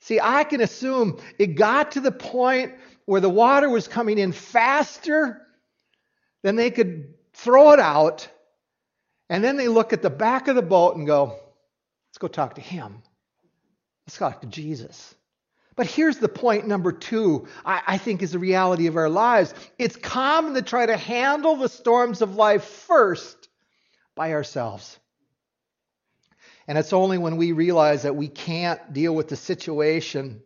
See, 0.00 0.20
I 0.20 0.44
can 0.44 0.60
assume 0.60 1.18
it 1.38 1.56
got 1.56 1.92
to 1.92 2.00
the 2.00 2.12
point 2.12 2.74
where 3.06 3.20
the 3.20 3.30
water 3.30 3.68
was 3.68 3.88
coming 3.88 4.18
in 4.18 4.32
faster 4.32 5.40
than 6.42 6.56
they 6.56 6.70
could 6.70 7.14
throw 7.32 7.72
it 7.72 7.80
out. 7.80 8.28
And 9.28 9.42
then 9.42 9.56
they 9.56 9.68
look 9.68 9.92
at 9.92 10.02
the 10.02 10.10
back 10.10 10.48
of 10.48 10.56
the 10.56 10.62
boat 10.62 10.96
and 10.96 11.06
go, 11.06 11.38
Let's 12.10 12.18
go 12.18 12.28
talk 12.28 12.54
to 12.54 12.60
him. 12.60 13.02
Let's 14.06 14.18
talk 14.18 14.42
to 14.42 14.46
Jesus. 14.46 15.16
But 15.74 15.86
here's 15.86 16.18
the 16.18 16.28
point 16.28 16.68
number 16.68 16.92
two, 16.92 17.48
I, 17.64 17.82
I, 17.84 17.98
think 17.98 18.22
is 18.22 18.30
the 18.30 18.38
reality 18.38 18.86
of 18.86 18.96
our 18.96 19.08
lives. 19.08 19.52
It's 19.78 19.96
common 19.96 20.54
to 20.54 20.62
try 20.62 20.86
to 20.86 20.96
handle 20.96 21.56
the 21.56 21.68
storms 21.68 22.22
of 22.22 22.36
life 22.36 22.62
first 22.62 23.48
by 24.14 24.32
ourselves. 24.32 24.96
And 26.68 26.78
it's 26.78 26.92
only 26.92 27.18
when 27.18 27.36
we 27.36 27.50
realize 27.50 28.02
that 28.02 28.14
we 28.14 28.28
can't 28.28 28.92
deal 28.92 29.12
with 29.12 29.28
the 29.28 29.36
situation 29.36 30.40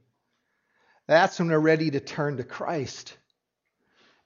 that's 1.09 1.38
when 1.38 1.49
we're 1.49 1.59
ready 1.59 1.91
to 1.91 2.00
turn 2.00 2.37
to 2.37 2.45
Christ. 2.45 3.17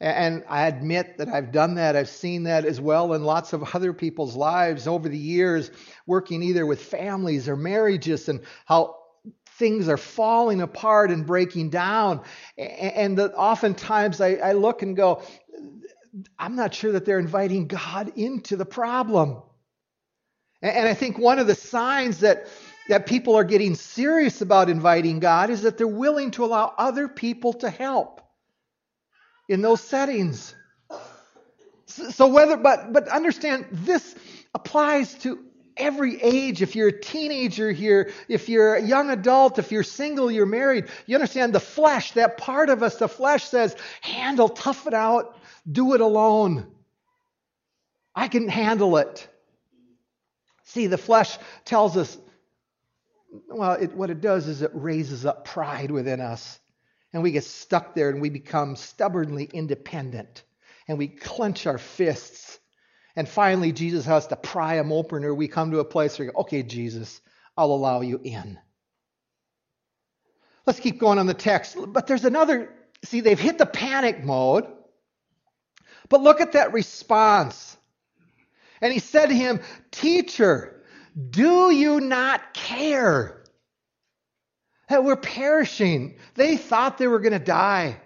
And 0.00 0.44
I 0.48 0.66
admit 0.66 1.18
that 1.18 1.28
I've 1.28 1.52
done 1.52 1.76
that. 1.76 1.94
I've 1.94 2.08
seen 2.08 2.42
that 2.42 2.64
as 2.64 2.80
well 2.80 3.12
in 3.12 3.22
lots 3.22 3.52
of 3.52 3.74
other 3.74 3.92
people's 3.92 4.34
lives 4.34 4.88
over 4.88 5.08
the 5.08 5.16
years, 5.16 5.70
working 6.06 6.42
either 6.42 6.66
with 6.66 6.82
families 6.82 7.48
or 7.48 7.56
marriages 7.56 8.28
and 8.28 8.40
how 8.66 8.96
things 9.58 9.88
are 9.88 9.96
falling 9.96 10.60
apart 10.60 11.12
and 11.12 11.24
breaking 11.24 11.70
down. 11.70 12.22
And 12.58 13.20
oftentimes 13.20 14.20
I 14.20 14.52
look 14.52 14.82
and 14.82 14.96
go, 14.96 15.22
I'm 16.36 16.56
not 16.56 16.74
sure 16.74 16.92
that 16.92 17.04
they're 17.04 17.20
inviting 17.20 17.68
God 17.68 18.12
into 18.16 18.56
the 18.56 18.66
problem. 18.66 19.40
And 20.60 20.88
I 20.88 20.94
think 20.94 21.16
one 21.16 21.38
of 21.38 21.46
the 21.46 21.54
signs 21.54 22.20
that, 22.20 22.48
that 22.88 23.06
people 23.06 23.36
are 23.36 23.44
getting 23.44 23.74
serious 23.74 24.40
about 24.40 24.68
inviting 24.68 25.20
God 25.20 25.50
is 25.50 25.62
that 25.62 25.78
they're 25.78 25.86
willing 25.86 26.30
to 26.32 26.44
allow 26.44 26.74
other 26.76 27.08
people 27.08 27.52
to 27.54 27.70
help 27.70 28.20
in 29.48 29.62
those 29.62 29.80
settings. 29.80 30.54
So 31.86 32.26
whether 32.28 32.56
but 32.56 32.92
but 32.92 33.08
understand 33.08 33.66
this 33.70 34.14
applies 34.54 35.14
to 35.14 35.44
every 35.76 36.20
age. 36.20 36.62
If 36.62 36.76
you're 36.76 36.88
a 36.88 37.00
teenager 37.00 37.70
here, 37.70 38.12
if 38.28 38.48
you're 38.48 38.74
a 38.74 38.82
young 38.82 39.10
adult, 39.10 39.58
if 39.58 39.72
you're 39.72 39.82
single, 39.82 40.30
you're 40.30 40.46
married, 40.46 40.88
you 41.06 41.16
understand 41.16 41.54
the 41.54 41.60
flesh, 41.60 42.12
that 42.12 42.36
part 42.38 42.70
of 42.70 42.82
us, 42.82 42.96
the 42.96 43.08
flesh 43.08 43.44
says, 43.44 43.76
handle, 44.00 44.48
tough 44.48 44.86
it 44.86 44.94
out, 44.94 45.38
do 45.70 45.94
it 45.94 46.00
alone. 46.00 46.66
I 48.14 48.28
can 48.28 48.48
handle 48.48 48.96
it. 48.98 49.26
See, 50.64 50.86
the 50.86 50.98
flesh 50.98 51.38
tells 51.64 51.96
us, 51.96 52.16
well, 53.48 53.72
it, 53.72 53.94
what 53.94 54.10
it 54.10 54.20
does 54.20 54.48
is 54.48 54.62
it 54.62 54.70
raises 54.74 55.24
up 55.26 55.44
pride 55.44 55.90
within 55.90 56.20
us. 56.20 56.58
And 57.12 57.22
we 57.22 57.32
get 57.32 57.44
stuck 57.44 57.94
there 57.94 58.08
and 58.08 58.22
we 58.22 58.30
become 58.30 58.76
stubbornly 58.76 59.48
independent. 59.52 60.42
And 60.88 60.98
we 60.98 61.08
clench 61.08 61.66
our 61.66 61.78
fists 61.78 62.58
and 63.16 63.28
finally, 63.28 63.72
Jesus 63.72 64.06
has 64.06 64.26
to 64.28 64.36
pry 64.36 64.76
them 64.76 64.90
open, 64.90 65.24
or 65.24 65.34
we 65.34 65.48
come 65.48 65.70
to 65.72 65.80
a 65.80 65.84
place 65.84 66.18
where, 66.18 66.28
we 66.28 66.32
go, 66.32 66.40
okay, 66.40 66.62
Jesus, 66.62 67.20
I'll 67.56 67.72
allow 67.72 68.00
you 68.00 68.20
in. 68.22 68.58
Let's 70.66 70.80
keep 70.80 70.98
going 70.98 71.18
on 71.18 71.26
the 71.26 71.34
text. 71.34 71.76
But 71.88 72.06
there's 72.06 72.24
another, 72.24 72.72
see, 73.04 73.20
they've 73.20 73.38
hit 73.38 73.58
the 73.58 73.66
panic 73.66 74.24
mode. 74.24 74.66
But 76.08 76.22
look 76.22 76.40
at 76.40 76.52
that 76.52 76.72
response. 76.72 77.76
And 78.80 78.92
he 78.92 78.98
said 78.98 79.26
to 79.26 79.34
him, 79.34 79.60
Teacher, 79.90 80.71
do 81.30 81.70
you 81.72 82.00
not 82.00 82.54
care 82.54 83.42
that 84.88 85.04
we're 85.04 85.16
perishing? 85.16 86.16
They 86.34 86.56
thought 86.56 86.98
they 86.98 87.06
were 87.06 87.20
going 87.20 87.32
to 87.32 87.38
die. 87.38 88.00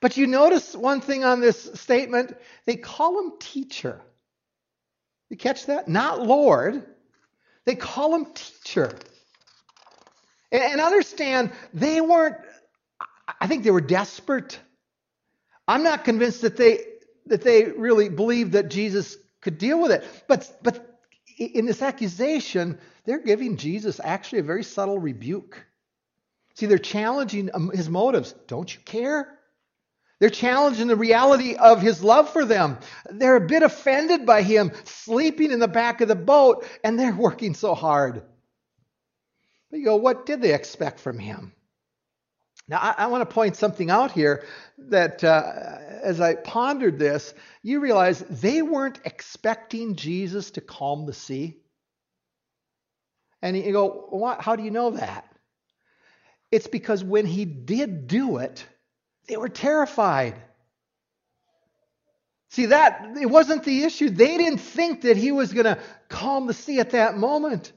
But 0.00 0.16
you 0.16 0.26
notice 0.26 0.74
one 0.74 1.00
thing 1.00 1.24
on 1.24 1.40
this 1.40 1.70
statement 1.74 2.36
they 2.66 2.76
call 2.76 3.20
him 3.20 3.32
teacher. 3.40 4.00
You 5.30 5.36
catch 5.36 5.66
that? 5.66 5.88
Not 5.88 6.24
Lord. 6.24 6.84
They 7.64 7.74
call 7.74 8.14
him 8.14 8.26
teacher. 8.32 8.96
And 10.50 10.80
understand, 10.80 11.52
they 11.74 12.00
weren't, 12.00 12.36
I 13.40 13.46
think 13.46 13.64
they 13.64 13.70
were 13.70 13.82
desperate. 13.82 14.58
I'm 15.66 15.82
not 15.82 16.04
convinced 16.04 16.42
that 16.42 16.56
they 16.56 16.84
that 17.26 17.42
they 17.42 17.64
really 17.64 18.08
believed 18.08 18.52
that 18.52 18.70
Jesus 18.70 19.18
could 19.42 19.58
deal 19.58 19.78
with 19.80 19.90
it. 19.90 20.04
But 20.26 20.50
but 20.62 20.87
in 21.38 21.66
this 21.66 21.82
accusation, 21.82 22.78
they're 23.04 23.22
giving 23.22 23.56
Jesus 23.56 24.00
actually 24.02 24.40
a 24.40 24.44
very 24.44 24.64
subtle 24.64 24.98
rebuke. 24.98 25.64
See, 26.54 26.66
they're 26.66 26.78
challenging 26.78 27.50
um, 27.54 27.70
his 27.70 27.88
motives. 27.88 28.34
Don't 28.48 28.72
you 28.72 28.80
care? 28.84 29.38
They're 30.18 30.30
challenging 30.30 30.88
the 30.88 30.96
reality 30.96 31.54
of 31.54 31.80
his 31.80 32.02
love 32.02 32.30
for 32.30 32.44
them. 32.44 32.78
They're 33.08 33.36
a 33.36 33.46
bit 33.46 33.62
offended 33.62 34.26
by 34.26 34.42
him 34.42 34.72
sleeping 34.84 35.52
in 35.52 35.60
the 35.60 35.68
back 35.68 36.00
of 36.00 36.08
the 36.08 36.16
boat, 36.16 36.66
and 36.82 36.98
they're 36.98 37.14
working 37.16 37.54
so 37.54 37.74
hard. 37.74 38.22
But 39.70 39.78
you 39.78 39.84
go, 39.84 39.96
what 39.96 40.26
did 40.26 40.42
they 40.42 40.54
expect 40.54 40.98
from 40.98 41.18
him? 41.18 41.52
Now, 42.68 42.78
I, 42.78 42.94
I 42.98 43.06
want 43.06 43.28
to 43.28 43.34
point 43.34 43.56
something 43.56 43.90
out 43.90 44.12
here 44.12 44.44
that 44.76 45.24
uh, 45.24 45.42
as 46.02 46.20
I 46.20 46.34
pondered 46.34 46.98
this, 46.98 47.32
you 47.62 47.80
realize 47.80 48.20
they 48.20 48.60
weren't 48.60 49.00
expecting 49.04 49.96
Jesus 49.96 50.50
to 50.52 50.60
calm 50.60 51.06
the 51.06 51.14
sea. 51.14 51.56
And 53.40 53.56
you 53.56 53.72
go, 53.72 54.06
what? 54.10 54.42
how 54.42 54.56
do 54.56 54.62
you 54.62 54.70
know 54.70 54.90
that? 54.90 55.24
It's 56.50 56.66
because 56.66 57.02
when 57.02 57.26
he 57.26 57.44
did 57.44 58.06
do 58.06 58.38
it, 58.38 58.66
they 59.28 59.36
were 59.36 59.48
terrified. 59.48 60.34
See, 62.50 62.66
that 62.66 63.16
it 63.20 63.26
wasn't 63.26 63.64
the 63.64 63.84
issue. 63.84 64.08
They 64.08 64.38
didn't 64.38 64.58
think 64.58 65.02
that 65.02 65.16
he 65.16 65.32
was 65.32 65.52
going 65.52 65.66
to 65.66 65.78
calm 66.08 66.46
the 66.46 66.54
sea 66.54 66.80
at 66.80 66.90
that 66.90 67.16
moment. 67.16 67.72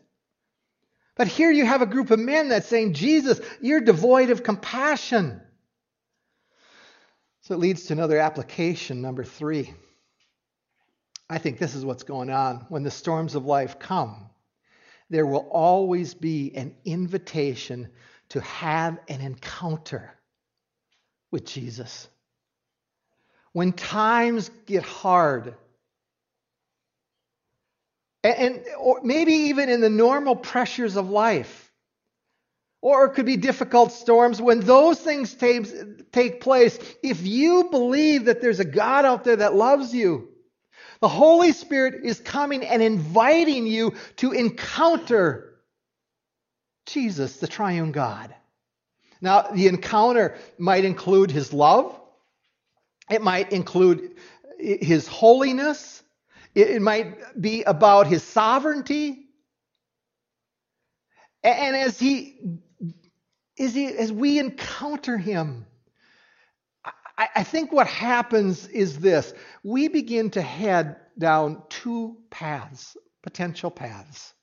But 1.21 1.27
here 1.27 1.51
you 1.51 1.67
have 1.67 1.83
a 1.83 1.85
group 1.85 2.09
of 2.09 2.17
men 2.17 2.49
that's 2.49 2.65
saying, 2.65 2.95
Jesus, 2.95 3.39
you're 3.61 3.79
devoid 3.79 4.31
of 4.31 4.41
compassion. 4.41 5.39
So 7.41 7.53
it 7.53 7.59
leads 7.59 7.85
to 7.85 7.93
another 7.93 8.17
application, 8.17 9.03
number 9.03 9.23
three. 9.23 9.71
I 11.29 11.37
think 11.37 11.59
this 11.59 11.75
is 11.75 11.85
what's 11.85 12.01
going 12.01 12.31
on. 12.31 12.65
When 12.69 12.81
the 12.81 12.89
storms 12.89 13.35
of 13.35 13.45
life 13.45 13.77
come, 13.77 14.31
there 15.11 15.27
will 15.27 15.47
always 15.51 16.15
be 16.15 16.55
an 16.55 16.73
invitation 16.85 17.89
to 18.29 18.41
have 18.41 18.97
an 19.07 19.21
encounter 19.21 20.17
with 21.29 21.45
Jesus. 21.45 22.09
When 23.51 23.73
times 23.73 24.49
get 24.65 24.81
hard, 24.81 25.53
and, 28.23 28.63
or 28.79 29.01
maybe 29.03 29.33
even 29.33 29.69
in 29.69 29.81
the 29.81 29.89
normal 29.89 30.35
pressures 30.35 30.95
of 30.95 31.09
life, 31.09 31.71
or 32.81 33.05
it 33.05 33.11
could 33.11 33.25
be 33.25 33.37
difficult 33.37 33.91
storms, 33.91 34.41
when 34.41 34.59
those 34.59 34.99
things 34.99 35.33
take, 35.33 36.11
take 36.11 36.41
place, 36.41 36.79
if 37.03 37.25
you 37.25 37.69
believe 37.69 38.25
that 38.25 38.41
there's 38.41 38.59
a 38.59 38.65
God 38.65 39.05
out 39.05 39.23
there 39.23 39.35
that 39.35 39.55
loves 39.55 39.93
you, 39.93 40.29
the 40.99 41.07
Holy 41.07 41.51
Spirit 41.51 42.03
is 42.03 42.19
coming 42.19 42.63
and 42.63 42.81
inviting 42.81 43.65
you 43.65 43.95
to 44.17 44.31
encounter 44.31 45.55
Jesus, 46.85 47.37
the 47.37 47.47
triune 47.47 47.91
God. 47.91 48.33
Now, 49.19 49.43
the 49.43 49.67
encounter 49.67 50.35
might 50.57 50.85
include 50.85 51.31
his 51.31 51.53
love, 51.53 51.99
it 53.09 53.21
might 53.21 53.51
include 53.51 54.15
his 54.59 55.07
holiness, 55.07 56.00
it 56.55 56.81
might 56.81 57.41
be 57.41 57.63
about 57.63 58.07
his 58.07 58.23
sovereignty, 58.23 59.25
And 61.43 61.75
as 61.75 61.99
he, 61.99 62.39
as, 63.59 63.75
he, 63.75 63.87
as 63.87 64.11
we 64.13 64.39
encounter 64.39 65.17
him, 65.17 65.65
I, 67.17 67.29
I 67.37 67.43
think 67.43 67.71
what 67.71 67.87
happens 67.87 68.67
is 68.67 68.99
this 68.99 69.33
we 69.63 69.87
begin 69.89 70.31
to 70.31 70.41
head 70.41 70.97
down 71.19 71.63
two 71.69 72.17
paths, 72.31 72.97
potential 73.23 73.71
paths. 73.71 74.33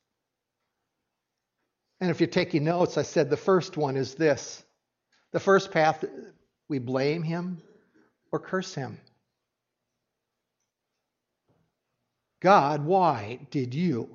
And 2.00 2.10
if 2.10 2.20
you're 2.20 2.28
taking 2.28 2.64
notes, 2.64 2.98
I 2.98 3.02
said 3.02 3.30
the 3.30 3.36
first 3.38 3.76
one 3.76 3.96
is 3.96 4.14
this 4.16 4.64
the 5.32 5.40
first 5.40 5.72
path, 5.72 6.04
we 6.68 6.78
blame 6.78 7.22
him 7.22 7.62
or 8.32 8.40
curse 8.40 8.74
him. 8.74 8.98
God, 12.40 12.84
why 12.84 13.40
did 13.50 13.74
you? 13.74 14.08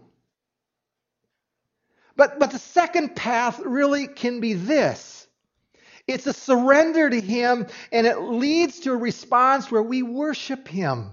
But, 2.15 2.39
but 2.39 2.51
the 2.51 2.59
second 2.59 3.15
path 3.15 3.59
really 3.59 4.07
can 4.07 4.39
be 4.39 4.53
this 4.53 5.23
it's 6.05 6.27
a 6.27 6.33
surrender 6.33 7.09
to 7.09 7.21
Him, 7.21 7.67
and 7.91 8.05
it 8.05 8.19
leads 8.19 8.81
to 8.81 8.91
a 8.91 8.97
response 8.97 9.71
where 9.71 9.81
we 9.81 10.03
worship 10.03 10.67
Him. 10.67 11.11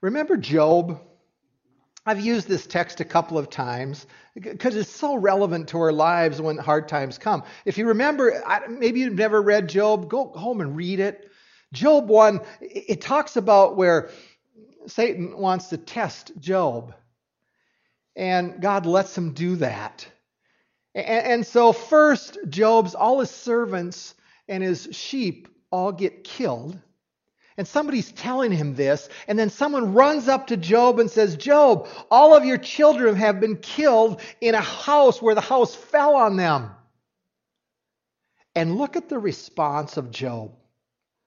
Remember 0.00 0.36
Job? 0.36 1.00
I've 2.06 2.20
used 2.20 2.48
this 2.48 2.66
text 2.66 3.00
a 3.00 3.04
couple 3.04 3.36
of 3.36 3.50
times 3.50 4.06
because 4.34 4.76
it's 4.76 4.88
so 4.88 5.16
relevant 5.16 5.68
to 5.68 5.78
our 5.78 5.92
lives 5.92 6.40
when 6.40 6.56
hard 6.56 6.88
times 6.88 7.18
come. 7.18 7.42
If 7.66 7.76
you 7.76 7.88
remember, 7.88 8.42
maybe 8.70 9.00
you've 9.00 9.14
never 9.14 9.42
read 9.42 9.68
Job, 9.68 10.08
go 10.08 10.28
home 10.28 10.62
and 10.62 10.74
read 10.74 11.00
it. 11.00 11.30
Job 11.72 12.08
1, 12.08 12.40
it 12.62 13.02
talks 13.02 13.36
about 13.36 13.76
where 13.76 14.08
Satan 14.86 15.36
wants 15.36 15.68
to 15.68 15.76
test 15.76 16.32
Job. 16.38 16.94
And 18.16 18.60
God 18.60 18.86
lets 18.86 19.16
him 19.16 19.32
do 19.32 19.56
that. 19.56 20.06
And, 20.94 21.46
so, 21.46 21.72
first, 21.72 22.38
Job's, 22.48 22.94
all 22.94 23.20
his 23.20 23.30
servants 23.30 24.14
and 24.48 24.62
his 24.62 24.88
sheep 24.90 25.48
all 25.70 25.92
get 25.92 26.24
killed. 26.24 26.78
And 27.56 27.66
somebody's 27.66 28.12
telling 28.12 28.52
him 28.52 28.74
this, 28.74 29.08
and 29.26 29.38
then 29.38 29.50
someone 29.50 29.92
runs 29.92 30.28
up 30.28 30.46
to 30.48 30.56
Job 30.56 31.00
and 31.00 31.10
says, 31.10 31.36
Job, 31.36 31.88
all 32.10 32.36
of 32.36 32.44
your 32.44 32.58
children 32.58 33.16
have 33.16 33.40
been 33.40 33.56
killed 33.56 34.20
in 34.40 34.54
a 34.54 34.60
house 34.60 35.20
where 35.20 35.34
the 35.34 35.40
house 35.40 35.74
fell 35.74 36.14
on 36.14 36.36
them. 36.36 36.70
And 38.54 38.76
look 38.76 38.96
at 38.96 39.08
the 39.08 39.18
response 39.18 39.96
of 39.96 40.10
Job. 40.10 40.52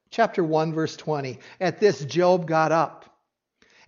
Chapter 0.10 0.44
1, 0.44 0.74
verse 0.74 0.96
20. 0.98 1.40
At 1.60 1.80
this, 1.80 2.04
Job 2.06 2.48
got 2.48 2.72
up 2.72 3.11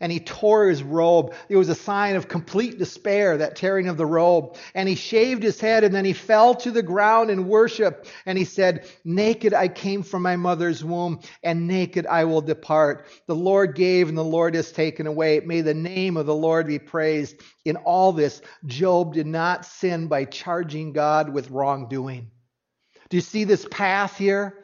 and 0.03 0.11
he 0.11 0.19
tore 0.19 0.67
his 0.67 0.83
robe. 0.83 1.33
It 1.47 1.55
was 1.55 1.69
a 1.69 1.75
sign 1.75 2.17
of 2.17 2.27
complete 2.27 2.77
despair, 2.77 3.37
that 3.37 3.55
tearing 3.55 3.87
of 3.87 3.95
the 3.95 4.05
robe. 4.05 4.57
And 4.75 4.89
he 4.89 4.95
shaved 4.95 5.41
his 5.41 5.61
head 5.61 5.85
and 5.85 5.95
then 5.95 6.03
he 6.03 6.11
fell 6.11 6.55
to 6.55 6.71
the 6.71 6.83
ground 6.83 7.31
in 7.31 7.47
worship. 7.47 8.05
And 8.25 8.37
he 8.37 8.43
said, 8.43 8.85
Naked 9.05 9.53
I 9.53 9.69
came 9.69 10.03
from 10.03 10.21
my 10.21 10.35
mother's 10.35 10.83
womb, 10.83 11.21
and 11.41 11.69
naked 11.69 12.05
I 12.05 12.25
will 12.25 12.41
depart. 12.41 13.05
The 13.27 13.35
Lord 13.35 13.75
gave 13.75 14.09
and 14.09 14.17
the 14.17 14.25
Lord 14.25 14.55
has 14.55 14.73
taken 14.73 15.07
away. 15.07 15.39
May 15.39 15.61
the 15.61 15.73
name 15.73 16.17
of 16.17 16.25
the 16.25 16.35
Lord 16.35 16.67
be 16.67 16.79
praised. 16.79 17.37
In 17.63 17.77
all 17.77 18.11
this, 18.11 18.41
Job 18.65 19.13
did 19.13 19.25
not 19.25 19.63
sin 19.63 20.07
by 20.07 20.25
charging 20.25 20.91
God 20.91 21.29
with 21.29 21.49
wrongdoing. 21.49 22.29
Do 23.07 23.15
you 23.15 23.21
see 23.21 23.45
this 23.45 23.65
path 23.71 24.17
here? 24.17 24.62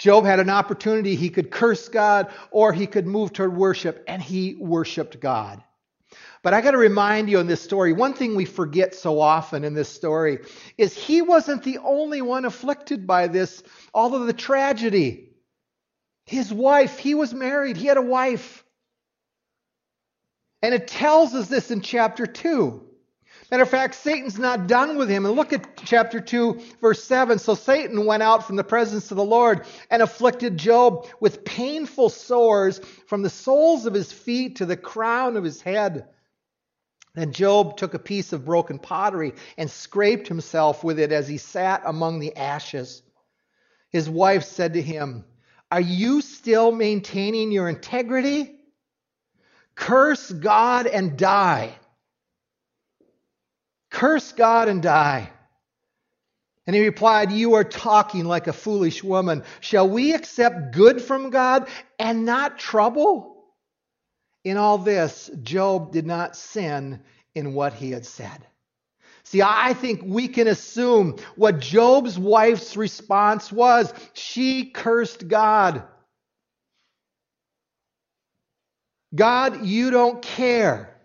Job 0.00 0.24
had 0.24 0.40
an 0.40 0.48
opportunity. 0.48 1.14
He 1.14 1.28
could 1.28 1.50
curse 1.50 1.88
God 1.90 2.32
or 2.50 2.72
he 2.72 2.86
could 2.86 3.06
move 3.06 3.34
toward 3.34 3.54
worship, 3.54 4.02
and 4.08 4.20
he 4.20 4.56
worshiped 4.58 5.20
God. 5.20 5.62
But 6.42 6.54
I 6.54 6.62
got 6.62 6.70
to 6.70 6.78
remind 6.78 7.28
you 7.28 7.38
in 7.38 7.46
this 7.46 7.60
story, 7.60 7.92
one 7.92 8.14
thing 8.14 8.34
we 8.34 8.46
forget 8.46 8.94
so 8.94 9.20
often 9.20 9.62
in 9.62 9.74
this 9.74 9.90
story 9.90 10.38
is 10.78 10.96
he 10.96 11.20
wasn't 11.20 11.62
the 11.64 11.78
only 11.78 12.22
one 12.22 12.46
afflicted 12.46 13.06
by 13.06 13.26
this, 13.26 13.62
all 13.92 14.14
of 14.14 14.26
the 14.26 14.32
tragedy. 14.32 15.32
His 16.24 16.50
wife, 16.50 16.98
he 16.98 17.14
was 17.14 17.34
married, 17.34 17.76
he 17.76 17.86
had 17.86 17.98
a 17.98 18.02
wife. 18.02 18.64
And 20.62 20.72
it 20.72 20.88
tells 20.88 21.34
us 21.34 21.48
this 21.48 21.70
in 21.70 21.82
chapter 21.82 22.26
2. 22.26 22.89
Matter 23.50 23.64
of 23.64 23.68
fact, 23.68 23.96
Satan's 23.96 24.38
not 24.38 24.68
done 24.68 24.96
with 24.96 25.08
him. 25.08 25.26
And 25.26 25.34
look 25.34 25.52
at 25.52 25.76
chapter 25.84 26.20
2, 26.20 26.60
verse 26.80 27.02
7. 27.02 27.38
So 27.40 27.56
Satan 27.56 28.06
went 28.06 28.22
out 28.22 28.46
from 28.46 28.54
the 28.54 28.62
presence 28.62 29.10
of 29.10 29.16
the 29.16 29.24
Lord 29.24 29.66
and 29.90 30.02
afflicted 30.02 30.56
Job 30.56 31.08
with 31.18 31.44
painful 31.44 32.10
sores 32.10 32.80
from 33.08 33.22
the 33.22 33.30
soles 33.30 33.86
of 33.86 33.94
his 33.94 34.12
feet 34.12 34.56
to 34.56 34.66
the 34.66 34.76
crown 34.76 35.36
of 35.36 35.42
his 35.42 35.60
head. 35.60 36.06
Then 37.14 37.32
Job 37.32 37.76
took 37.76 37.94
a 37.94 37.98
piece 37.98 38.32
of 38.32 38.44
broken 38.44 38.78
pottery 38.78 39.34
and 39.58 39.68
scraped 39.68 40.28
himself 40.28 40.84
with 40.84 41.00
it 41.00 41.10
as 41.10 41.26
he 41.26 41.38
sat 41.38 41.82
among 41.84 42.20
the 42.20 42.36
ashes. 42.36 43.02
His 43.90 44.08
wife 44.08 44.44
said 44.44 44.74
to 44.74 44.82
him, 44.82 45.24
Are 45.72 45.80
you 45.80 46.20
still 46.20 46.70
maintaining 46.70 47.50
your 47.50 47.68
integrity? 47.68 48.54
Curse 49.74 50.30
God 50.30 50.86
and 50.86 51.16
die. 51.16 51.74
Curse 53.90 54.32
God 54.32 54.68
and 54.68 54.82
die. 54.82 55.30
And 56.66 56.76
he 56.76 56.84
replied, 56.84 57.32
You 57.32 57.54
are 57.54 57.64
talking 57.64 58.24
like 58.24 58.46
a 58.46 58.52
foolish 58.52 59.02
woman. 59.02 59.42
Shall 59.60 59.88
we 59.88 60.14
accept 60.14 60.72
good 60.72 61.02
from 61.02 61.30
God 61.30 61.68
and 61.98 62.24
not 62.24 62.58
trouble? 62.58 63.44
In 64.44 64.56
all 64.56 64.78
this, 64.78 65.30
Job 65.42 65.92
did 65.92 66.06
not 66.06 66.36
sin 66.36 67.02
in 67.34 67.54
what 67.54 67.72
he 67.72 67.90
had 67.90 68.06
said. 68.06 68.46
See, 69.24 69.42
I 69.42 69.74
think 69.74 70.02
we 70.04 70.28
can 70.28 70.48
assume 70.48 71.16
what 71.36 71.60
Job's 71.60 72.18
wife's 72.18 72.76
response 72.76 73.52
was. 73.52 73.92
She 74.12 74.70
cursed 74.70 75.28
God. 75.28 75.84
God, 79.14 79.64
you 79.66 79.90
don't 79.90 80.22
care. 80.22 80.96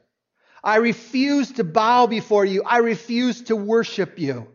I 0.65 0.77
refuse 0.77 1.51
to 1.53 1.63
bow 1.63 2.07
before 2.07 2.43
you. 2.43 2.63
I 2.65 2.79
refuse 2.79 3.43
to 3.43 3.55
worship 3.55 4.17
you. 4.17 4.47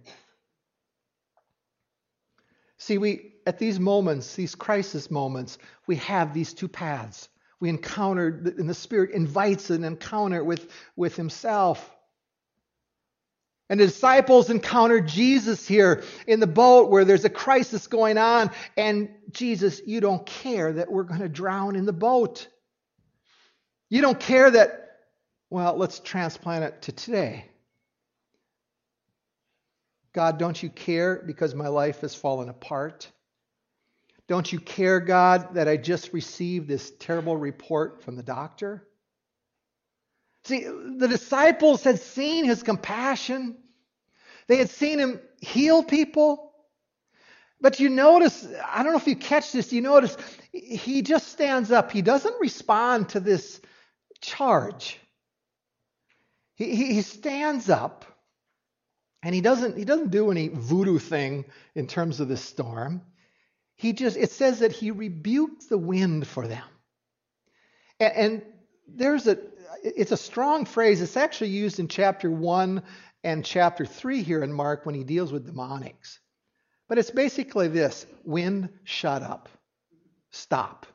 See, 2.78 2.98
we 2.98 3.30
at 3.46 3.58
these 3.58 3.78
moments, 3.78 4.34
these 4.34 4.54
crisis 4.54 5.10
moments, 5.10 5.58
we 5.86 5.96
have 5.96 6.34
these 6.34 6.52
two 6.52 6.68
paths. 6.68 7.28
We 7.60 7.68
encounter, 7.68 8.42
and 8.58 8.68
the 8.68 8.74
Spirit 8.74 9.10
invites 9.12 9.70
an 9.70 9.84
encounter 9.84 10.42
with, 10.42 10.70
with 10.96 11.14
Himself. 11.16 11.94
And 13.68 13.78
the 13.78 13.86
disciples 13.86 14.50
encounter 14.50 15.00
Jesus 15.00 15.66
here 15.66 16.02
in 16.26 16.40
the 16.40 16.46
boat 16.46 16.90
where 16.90 17.04
there's 17.04 17.24
a 17.24 17.30
crisis 17.30 17.86
going 17.86 18.18
on, 18.18 18.50
and 18.76 19.10
Jesus, 19.30 19.80
you 19.86 20.00
don't 20.00 20.26
care 20.26 20.72
that 20.72 20.90
we're 20.90 21.04
going 21.04 21.20
to 21.20 21.28
drown 21.28 21.76
in 21.76 21.86
the 21.86 21.92
boat. 21.92 22.48
You 23.88 24.00
don't 24.00 24.18
care 24.18 24.50
that 24.50 24.89
well, 25.50 25.76
let's 25.76 25.98
transplant 25.98 26.64
it 26.64 26.82
to 26.82 26.92
today. 26.92 27.44
God, 30.12 30.38
don't 30.38 30.60
you 30.60 30.70
care 30.70 31.22
because 31.26 31.54
my 31.54 31.68
life 31.68 32.00
has 32.00 32.14
fallen 32.14 32.48
apart? 32.48 33.10
Don't 34.28 34.52
you 34.52 34.60
care, 34.60 35.00
God, 35.00 35.54
that 35.54 35.68
I 35.68 35.76
just 35.76 36.12
received 36.12 36.68
this 36.68 36.92
terrible 36.98 37.36
report 37.36 38.02
from 38.02 38.16
the 38.16 38.22
doctor? 38.22 38.86
See, 40.44 40.64
the 40.64 41.08
disciples 41.08 41.82
had 41.82 42.00
seen 42.00 42.44
his 42.44 42.62
compassion, 42.62 43.56
they 44.46 44.56
had 44.56 44.70
seen 44.70 44.98
him 44.98 45.20
heal 45.40 45.82
people. 45.82 46.46
But 47.60 47.78
you 47.78 47.90
notice, 47.90 48.46
I 48.66 48.82
don't 48.82 48.92
know 48.92 48.98
if 48.98 49.06
you 49.06 49.16
catch 49.16 49.52
this, 49.52 49.72
you 49.72 49.82
notice 49.82 50.16
he 50.52 51.02
just 51.02 51.28
stands 51.28 51.70
up. 51.70 51.92
He 51.92 52.00
doesn't 52.00 52.40
respond 52.40 53.10
to 53.10 53.20
this 53.20 53.60
charge. 54.22 54.98
He, 56.60 56.92
he 56.92 57.00
stands 57.00 57.70
up 57.70 58.04
and 59.22 59.34
he 59.34 59.40
doesn't, 59.40 59.78
he 59.78 59.86
doesn't 59.86 60.10
do 60.10 60.30
any 60.30 60.48
voodoo 60.48 60.98
thing 60.98 61.46
in 61.74 61.86
terms 61.86 62.20
of 62.20 62.28
the 62.28 62.36
storm. 62.36 63.00
He 63.76 63.94
just, 63.94 64.18
it 64.18 64.30
says 64.30 64.58
that 64.58 64.70
he 64.70 64.90
rebuked 64.90 65.70
the 65.70 65.78
wind 65.78 66.26
for 66.26 66.46
them. 66.46 66.64
And, 67.98 68.12
and 68.12 68.42
there's 68.86 69.26
a, 69.26 69.38
it's 69.82 70.12
a 70.12 70.18
strong 70.18 70.66
phrase. 70.66 71.00
It's 71.00 71.16
actually 71.16 71.48
used 71.48 71.80
in 71.80 71.88
chapter 71.88 72.30
1 72.30 72.82
and 73.24 73.42
chapter 73.42 73.86
3 73.86 74.22
here 74.22 74.42
in 74.42 74.52
Mark 74.52 74.84
when 74.84 74.94
he 74.94 75.02
deals 75.02 75.32
with 75.32 75.46
demonics. 75.46 76.18
But 76.88 76.98
it's 76.98 77.10
basically 77.10 77.68
this 77.68 78.04
wind, 78.22 78.68
shut 78.84 79.22
up, 79.22 79.48
stop, 80.30 80.86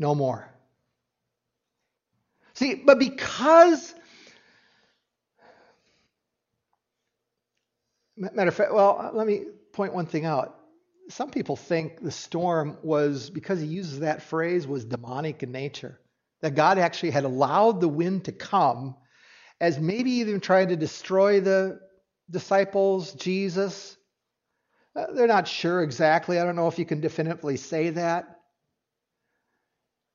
no 0.00 0.12
more. 0.12 0.52
See, 2.54 2.74
but 2.74 2.98
because, 2.98 3.94
matter 8.16 8.48
of 8.48 8.54
fact, 8.54 8.72
well, 8.72 9.10
let 9.14 9.26
me 9.26 9.44
point 9.72 9.94
one 9.94 10.06
thing 10.06 10.26
out. 10.26 10.58
Some 11.08 11.30
people 11.30 11.56
think 11.56 12.00
the 12.00 12.10
storm 12.10 12.78
was, 12.82 13.30
because 13.30 13.60
he 13.60 13.66
uses 13.66 14.00
that 14.00 14.22
phrase, 14.22 14.66
was 14.66 14.84
demonic 14.84 15.42
in 15.42 15.50
nature. 15.52 15.98
That 16.40 16.54
God 16.54 16.78
actually 16.78 17.10
had 17.10 17.24
allowed 17.24 17.80
the 17.80 17.88
wind 17.88 18.24
to 18.24 18.32
come 18.32 18.96
as 19.60 19.78
maybe 19.78 20.10
even 20.12 20.40
trying 20.40 20.68
to 20.68 20.76
destroy 20.76 21.40
the 21.40 21.80
disciples, 22.30 23.12
Jesus. 23.14 23.96
Uh, 24.94 25.06
they're 25.14 25.26
not 25.26 25.48
sure 25.48 25.82
exactly. 25.82 26.38
I 26.38 26.44
don't 26.44 26.56
know 26.56 26.68
if 26.68 26.78
you 26.78 26.84
can 26.84 27.00
definitively 27.00 27.56
say 27.56 27.90
that. 27.90 28.41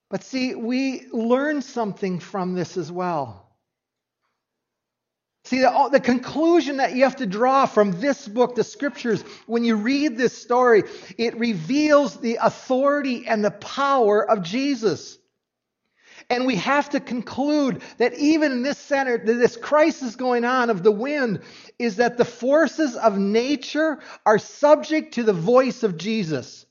But 0.10 0.24
see, 0.24 0.56
we 0.56 1.08
learn 1.12 1.62
something 1.62 2.20
from 2.20 2.54
this 2.54 2.78
as 2.78 2.92
well. 2.92 3.48
See, 5.48 5.60
the, 5.62 5.90
the, 5.94 6.02
conclusion 6.02 6.78
that 6.78 6.94
you 6.94 7.04
have 7.04 7.16
to 7.18 7.26
draw 7.26 7.66
from 7.68 8.02
this 8.02 8.28
book, 8.28 8.56
the 8.56 8.66
scriptures, 8.66 9.22
when 9.46 9.64
you 9.64 9.78
read 9.78 10.18
this 10.18 10.38
story, 10.38 10.84
it 11.18 11.38
reveals 11.38 12.18
the 12.18 12.38
authority 12.42 13.26
and 13.26 13.46
the 13.46 13.52
power 13.52 14.30
of 14.30 14.44
Jesus. 14.44 15.18
And 16.30 16.46
we 16.46 16.58
have 16.58 16.90
to 16.90 17.00
conclude 17.00 17.82
that 17.98 18.14
even 18.16 18.52
in 18.52 18.62
this 18.62 18.78
center, 18.78 19.18
this 19.18 19.56
crisis 19.56 20.18
going 20.18 20.44
on 20.44 20.70
of 20.70 20.84
the 20.84 20.92
wind, 20.92 21.42
is 21.80 21.96
that 21.96 22.18
the 22.18 22.26
forces 22.26 22.98
of 22.98 23.18
nature 23.18 24.00
are 24.26 24.40
subject 24.40 25.14
to 25.14 25.24
the 25.24 25.32
voice 25.32 25.84
of 25.84 25.96
Jesus. 25.96 26.67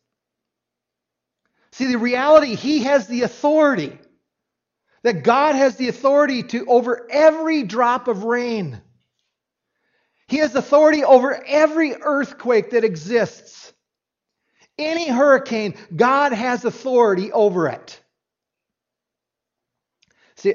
See, 1.76 1.84
the 1.84 1.98
reality, 1.98 2.54
he 2.54 2.84
has 2.84 3.06
the 3.06 3.20
authority. 3.20 3.98
That 5.02 5.22
God 5.22 5.54
has 5.54 5.76
the 5.76 5.88
authority 5.88 6.42
to 6.44 6.64
over 6.64 7.06
every 7.10 7.64
drop 7.64 8.08
of 8.08 8.24
rain. 8.24 8.80
He 10.26 10.38
has 10.38 10.54
authority 10.54 11.04
over 11.04 11.38
every 11.46 11.94
earthquake 11.94 12.70
that 12.70 12.82
exists. 12.82 13.74
Any 14.78 15.06
hurricane, 15.06 15.74
God 15.94 16.32
has 16.32 16.64
authority 16.64 17.30
over 17.30 17.68
it. 17.68 18.00
See, 20.36 20.54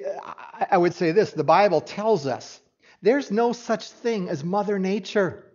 I 0.72 0.76
would 0.76 0.96
say 0.96 1.12
this 1.12 1.34
the 1.34 1.44
Bible 1.44 1.82
tells 1.82 2.26
us 2.26 2.60
there's 3.04 3.30
no 3.30 3.54
such 3.54 3.92
thing 3.92 4.28
as 4.28 4.44
Mother 4.44 4.80
Nature. 4.80 5.51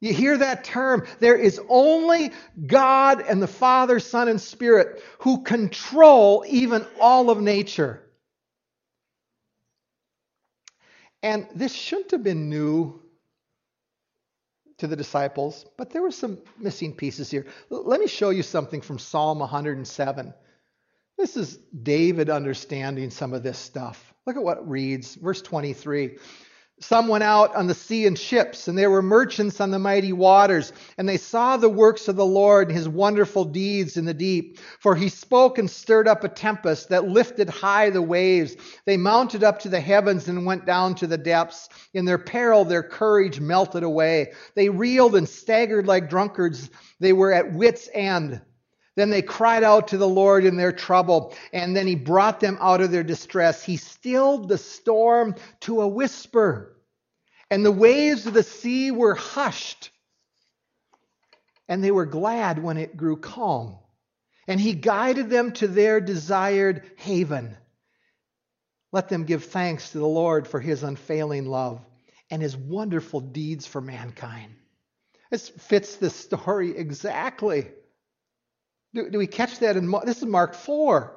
You 0.00 0.14
hear 0.14 0.36
that 0.38 0.64
term? 0.64 1.06
There 1.18 1.36
is 1.36 1.60
only 1.68 2.32
God 2.64 3.20
and 3.20 3.42
the 3.42 3.48
Father, 3.48 3.98
Son, 3.98 4.28
and 4.28 4.40
Spirit 4.40 5.02
who 5.18 5.42
control 5.42 6.44
even 6.48 6.86
all 7.00 7.30
of 7.30 7.40
nature. 7.40 8.02
And 11.22 11.48
this 11.54 11.72
shouldn't 11.72 12.12
have 12.12 12.22
been 12.22 12.48
new 12.48 13.00
to 14.78 14.86
the 14.86 14.94
disciples, 14.94 15.66
but 15.76 15.90
there 15.90 16.02
were 16.02 16.12
some 16.12 16.38
missing 16.56 16.94
pieces 16.94 17.28
here. 17.28 17.46
Let 17.68 18.00
me 18.00 18.06
show 18.06 18.30
you 18.30 18.44
something 18.44 18.80
from 18.80 19.00
Psalm 19.00 19.40
107. 19.40 20.32
This 21.16 21.36
is 21.36 21.58
David 21.82 22.30
understanding 22.30 23.10
some 23.10 23.32
of 23.32 23.42
this 23.42 23.58
stuff. 23.58 24.14
Look 24.24 24.36
at 24.36 24.42
what 24.42 24.68
reads, 24.68 25.16
verse 25.16 25.42
23. 25.42 26.18
Some 26.80 27.08
went 27.08 27.24
out 27.24 27.54
on 27.56 27.66
the 27.66 27.74
sea 27.74 28.06
in 28.06 28.14
ships, 28.14 28.68
and 28.68 28.78
there 28.78 28.90
were 28.90 29.02
merchants 29.02 29.60
on 29.60 29.70
the 29.70 29.78
mighty 29.78 30.12
waters, 30.12 30.72
and 30.96 31.08
they 31.08 31.16
saw 31.16 31.56
the 31.56 31.68
works 31.68 32.06
of 32.08 32.16
the 32.16 32.24
Lord 32.24 32.68
and 32.68 32.76
his 32.76 32.88
wonderful 32.88 33.44
deeds 33.44 33.96
in 33.96 34.04
the 34.04 34.14
deep. 34.14 34.58
For 34.80 34.94
he 34.94 35.08
spoke 35.08 35.58
and 35.58 35.68
stirred 35.68 36.06
up 36.06 36.22
a 36.22 36.28
tempest 36.28 36.88
that 36.90 37.08
lifted 37.08 37.50
high 37.50 37.90
the 37.90 38.02
waves. 38.02 38.56
They 38.84 38.96
mounted 38.96 39.42
up 39.42 39.58
to 39.60 39.68
the 39.68 39.80
heavens 39.80 40.28
and 40.28 40.46
went 40.46 40.66
down 40.66 40.94
to 40.96 41.06
the 41.06 41.18
depths. 41.18 41.68
In 41.94 42.04
their 42.04 42.18
peril, 42.18 42.64
their 42.64 42.82
courage 42.82 43.40
melted 43.40 43.82
away. 43.82 44.32
They 44.54 44.68
reeled 44.68 45.16
and 45.16 45.28
staggered 45.28 45.86
like 45.86 46.08
drunkards. 46.08 46.70
They 47.00 47.12
were 47.12 47.32
at 47.32 47.52
wits' 47.52 47.88
end. 47.92 48.40
Then 48.98 49.10
they 49.10 49.22
cried 49.22 49.62
out 49.62 49.86
to 49.88 49.96
the 49.96 50.08
Lord 50.08 50.44
in 50.44 50.56
their 50.56 50.72
trouble, 50.72 51.32
and 51.52 51.76
then 51.76 51.86
he 51.86 51.94
brought 51.94 52.40
them 52.40 52.58
out 52.60 52.80
of 52.80 52.90
their 52.90 53.04
distress. 53.04 53.62
He 53.62 53.76
stilled 53.76 54.48
the 54.48 54.58
storm 54.58 55.36
to 55.60 55.82
a 55.82 55.86
whisper, 55.86 56.76
and 57.48 57.64
the 57.64 57.70
waves 57.70 58.26
of 58.26 58.34
the 58.34 58.42
sea 58.42 58.90
were 58.90 59.14
hushed. 59.14 59.92
And 61.68 61.84
they 61.84 61.92
were 61.92 62.06
glad 62.06 62.60
when 62.60 62.76
it 62.76 62.96
grew 62.96 63.16
calm. 63.16 63.78
And 64.48 64.60
he 64.60 64.72
guided 64.72 65.30
them 65.30 65.52
to 65.52 65.68
their 65.68 66.00
desired 66.00 66.90
haven. 66.96 67.56
Let 68.90 69.08
them 69.08 69.26
give 69.26 69.44
thanks 69.44 69.92
to 69.92 69.98
the 69.98 70.08
Lord 70.08 70.48
for 70.48 70.58
his 70.58 70.82
unfailing 70.82 71.46
love 71.46 71.80
and 72.32 72.42
his 72.42 72.56
wonderful 72.56 73.20
deeds 73.20 73.64
for 73.64 73.80
mankind. 73.80 74.56
This 75.30 75.50
fits 75.50 75.94
the 75.94 76.10
story 76.10 76.76
exactly. 76.76 77.68
Do, 78.94 79.10
do 79.10 79.18
we 79.18 79.26
catch 79.26 79.58
that 79.60 79.76
in 79.76 79.90
this 80.04 80.18
is 80.18 80.26
Mark 80.26 80.54
4? 80.54 81.14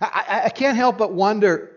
I, 0.00 0.42
I 0.46 0.48
can't 0.50 0.76
help 0.76 0.98
but 0.98 1.12
wonder 1.12 1.76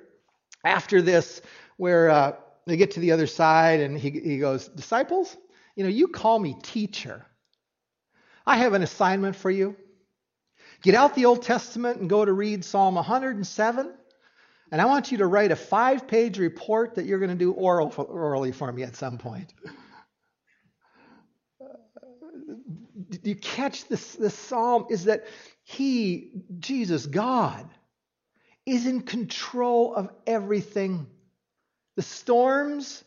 after 0.66 1.02
this 1.02 1.42
where 1.78 2.10
uh, 2.10 2.36
they 2.66 2.76
get 2.76 2.92
to 2.92 3.00
the 3.00 3.12
other 3.12 3.28
side 3.28 3.80
and 3.80 3.98
he, 3.98 4.10
he 4.10 4.40
goes, 4.40 4.68
Disciples, 4.68 5.38
you 5.76 5.84
know, 5.84 5.90
you 5.90 6.08
call 6.08 6.40
me 6.40 6.56
teacher. 6.62 7.26
I 8.46 8.58
have 8.58 8.74
an 8.74 8.82
assignment 8.82 9.36
for 9.36 9.50
you. 9.50 9.76
Get 10.82 10.96
out 10.96 11.16
the 11.16 11.26
Old 11.26 11.44
Testament 11.44 12.00
and 12.00 12.10
go 12.10 12.26
to 12.26 12.34
read 12.34 12.66
Psalm 12.66 12.96
107. 12.96 13.94
And 14.72 14.82
I 14.82 14.86
want 14.86 15.12
you 15.12 15.20
to 15.20 15.26
write 15.26 15.52
a 15.52 15.56
five 15.56 16.08
page 16.08 16.38
report 16.38 16.96
that 16.96 17.06
you're 17.06 17.20
going 17.20 17.32
to 17.32 17.36
do 17.36 17.52
oral, 17.52 17.94
orally 17.98 18.52
for 18.52 18.72
me 18.72 18.84
at 18.84 18.96
some 18.96 19.18
point. 19.18 19.54
you 23.24 23.36
catch 23.36 23.88
this, 23.88 24.16
this 24.16 24.34
psalm 24.34 24.88
is 24.90 25.06
that 25.06 25.26
he, 25.64 26.32
Jesus, 26.60 27.06
God, 27.06 27.70
is 28.66 28.86
in 28.86 29.02
control 29.02 29.96
of 29.96 30.10
everything. 30.26 31.08
The 31.96 32.02
storms, 32.02 33.04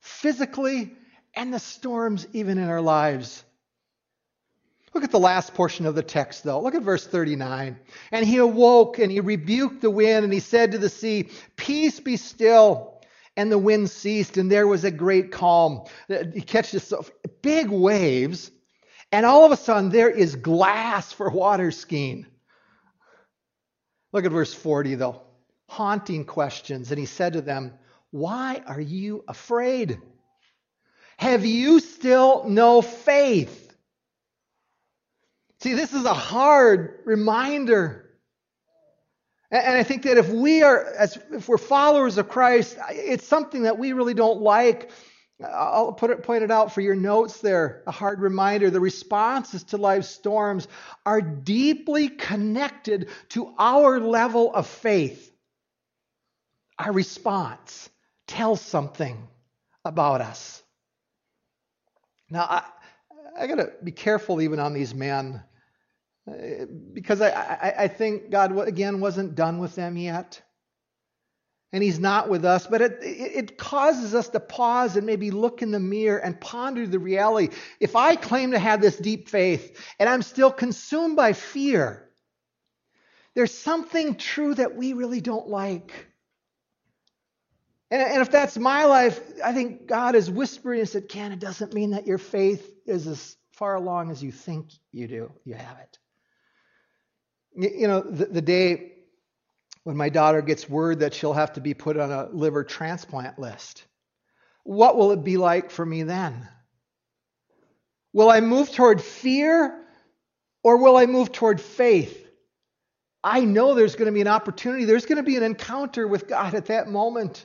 physically, 0.00 0.92
and 1.34 1.52
the 1.52 1.58
storms 1.58 2.26
even 2.32 2.58
in 2.58 2.68
our 2.68 2.80
lives. 2.80 3.44
Look 4.94 5.04
at 5.04 5.10
the 5.10 5.18
last 5.18 5.54
portion 5.54 5.86
of 5.86 5.94
the 5.94 6.02
text, 6.02 6.44
though. 6.44 6.60
Look 6.60 6.74
at 6.74 6.82
verse 6.82 7.06
39. 7.06 7.78
And 8.10 8.26
he 8.26 8.36
awoke 8.36 8.98
and 8.98 9.10
he 9.10 9.20
rebuked 9.20 9.80
the 9.80 9.90
wind 9.90 10.24
and 10.24 10.32
he 10.32 10.40
said 10.40 10.72
to 10.72 10.78
the 10.78 10.90
sea, 10.90 11.30
Peace 11.56 12.00
be 12.00 12.16
still. 12.16 13.00
And 13.34 13.50
the 13.50 13.58
wind 13.58 13.88
ceased 13.88 14.36
and 14.36 14.52
there 14.52 14.66
was 14.66 14.84
a 14.84 14.90
great 14.90 15.32
calm. 15.32 15.84
Uh, 16.10 16.24
you 16.34 16.42
catch 16.42 16.70
this 16.70 16.92
big 17.40 17.70
waves 17.70 18.50
and 19.12 19.26
all 19.26 19.44
of 19.44 19.52
a 19.52 19.56
sudden, 19.56 19.90
there 19.90 20.10
is 20.10 20.34
glass 20.36 21.12
for 21.12 21.30
water 21.30 21.70
skiing. 21.70 22.26
Look 24.12 24.24
at 24.24 24.32
verse 24.32 24.54
40, 24.54 24.94
though. 24.94 25.20
Haunting 25.68 26.24
questions. 26.24 26.90
And 26.90 26.98
he 26.98 27.06
said 27.06 27.34
to 27.34 27.42
them, 27.42 27.74
Why 28.10 28.62
are 28.66 28.80
you 28.80 29.22
afraid? 29.28 30.00
Have 31.18 31.44
you 31.44 31.78
still 31.80 32.44
no 32.48 32.80
faith? 32.80 33.76
See, 35.60 35.74
this 35.74 35.92
is 35.92 36.04
a 36.06 36.14
hard 36.14 37.00
reminder. 37.04 38.10
And 39.50 39.76
I 39.76 39.82
think 39.82 40.04
that 40.04 40.16
if 40.16 40.30
we 40.30 40.62
are, 40.62 40.86
as 40.98 41.18
if 41.30 41.46
we're 41.46 41.58
followers 41.58 42.16
of 42.16 42.28
Christ, 42.28 42.78
it's 42.90 43.26
something 43.26 43.64
that 43.64 43.78
we 43.78 43.92
really 43.92 44.14
don't 44.14 44.40
like 44.40 44.90
I'll 45.44 45.92
put 45.92 46.10
it, 46.10 46.22
point 46.22 46.42
it 46.42 46.50
out 46.50 46.72
for 46.72 46.80
your 46.80 46.94
notes 46.94 47.40
there. 47.40 47.82
A 47.86 47.90
hard 47.90 48.20
reminder 48.20 48.70
the 48.70 48.80
responses 48.80 49.64
to 49.64 49.76
life's 49.76 50.08
storms 50.08 50.68
are 51.04 51.20
deeply 51.20 52.08
connected 52.08 53.08
to 53.30 53.54
our 53.58 54.00
level 54.00 54.54
of 54.54 54.66
faith. 54.66 55.32
Our 56.78 56.92
response 56.92 57.90
tells 58.26 58.60
something 58.60 59.28
about 59.84 60.20
us. 60.20 60.62
Now, 62.30 62.42
I, 62.42 62.62
I 63.38 63.46
got 63.46 63.56
to 63.56 63.72
be 63.82 63.92
careful 63.92 64.40
even 64.40 64.58
on 64.58 64.72
these 64.72 64.94
men 64.94 65.42
uh, 66.28 66.64
because 66.92 67.20
I, 67.20 67.30
I, 67.30 67.74
I 67.84 67.88
think 67.88 68.30
God, 68.30 68.56
again, 68.66 69.00
wasn't 69.00 69.34
done 69.34 69.58
with 69.58 69.74
them 69.74 69.96
yet 69.96 70.40
and 71.72 71.82
he's 71.82 71.98
not 71.98 72.28
with 72.28 72.44
us, 72.44 72.66
but 72.66 72.82
it, 72.82 72.98
it 73.02 73.56
causes 73.56 74.14
us 74.14 74.28
to 74.30 74.40
pause 74.40 74.96
and 74.96 75.06
maybe 75.06 75.30
look 75.30 75.62
in 75.62 75.70
the 75.70 75.80
mirror 75.80 76.18
and 76.18 76.38
ponder 76.40 76.86
the 76.86 76.98
reality. 76.98 77.54
If 77.80 77.96
I 77.96 78.14
claim 78.16 78.50
to 78.50 78.58
have 78.58 78.80
this 78.80 78.96
deep 78.96 79.28
faith 79.28 79.80
and 79.98 80.08
I'm 80.08 80.22
still 80.22 80.50
consumed 80.50 81.16
by 81.16 81.32
fear, 81.32 82.10
there's 83.34 83.54
something 83.56 84.16
true 84.16 84.54
that 84.54 84.76
we 84.76 84.92
really 84.92 85.22
don't 85.22 85.48
like. 85.48 86.08
And, 87.90 88.02
and 88.02 88.20
if 88.20 88.30
that's 88.30 88.58
my 88.58 88.84
life, 88.84 89.18
I 89.42 89.54
think 89.54 89.86
God 89.86 90.14
is 90.14 90.30
whispering 90.30 90.80
and 90.80 90.88
said, 90.88 91.08
Ken, 91.08 91.32
it 91.32 91.38
doesn't 91.38 91.72
mean 91.72 91.92
that 91.92 92.06
your 92.06 92.18
faith 92.18 92.70
is 92.86 93.06
as 93.06 93.36
far 93.52 93.76
along 93.76 94.10
as 94.10 94.22
you 94.22 94.30
think 94.30 94.68
you 94.92 95.08
do. 95.08 95.32
You 95.44 95.54
have 95.54 95.78
it. 95.78 95.98
You 97.54 97.88
know, 97.88 98.00
the, 98.00 98.26
the 98.26 98.42
day 98.42 98.91
when 99.84 99.96
my 99.96 100.08
daughter 100.08 100.42
gets 100.42 100.68
word 100.68 101.00
that 101.00 101.14
she'll 101.14 101.32
have 101.32 101.54
to 101.54 101.60
be 101.60 101.74
put 101.74 101.96
on 101.96 102.10
a 102.10 102.28
liver 102.30 102.64
transplant 102.64 103.38
list? 103.38 103.84
What 104.64 104.96
will 104.96 105.12
it 105.12 105.24
be 105.24 105.36
like 105.36 105.70
for 105.70 105.84
me 105.84 106.04
then? 106.04 106.48
Will 108.12 108.30
I 108.30 108.40
move 108.40 108.70
toward 108.70 109.02
fear 109.02 109.78
or 110.62 110.76
will 110.76 110.96
I 110.96 111.06
move 111.06 111.32
toward 111.32 111.60
faith? 111.60 112.18
I 113.24 113.40
know 113.40 113.74
there's 113.74 113.96
going 113.96 114.06
to 114.06 114.12
be 114.12 114.20
an 114.20 114.28
opportunity. 114.28 114.84
There's 114.84 115.06
going 115.06 115.16
to 115.16 115.22
be 115.22 115.36
an 115.36 115.42
encounter 115.42 116.06
with 116.06 116.28
God 116.28 116.54
at 116.54 116.66
that 116.66 116.88
moment. 116.88 117.44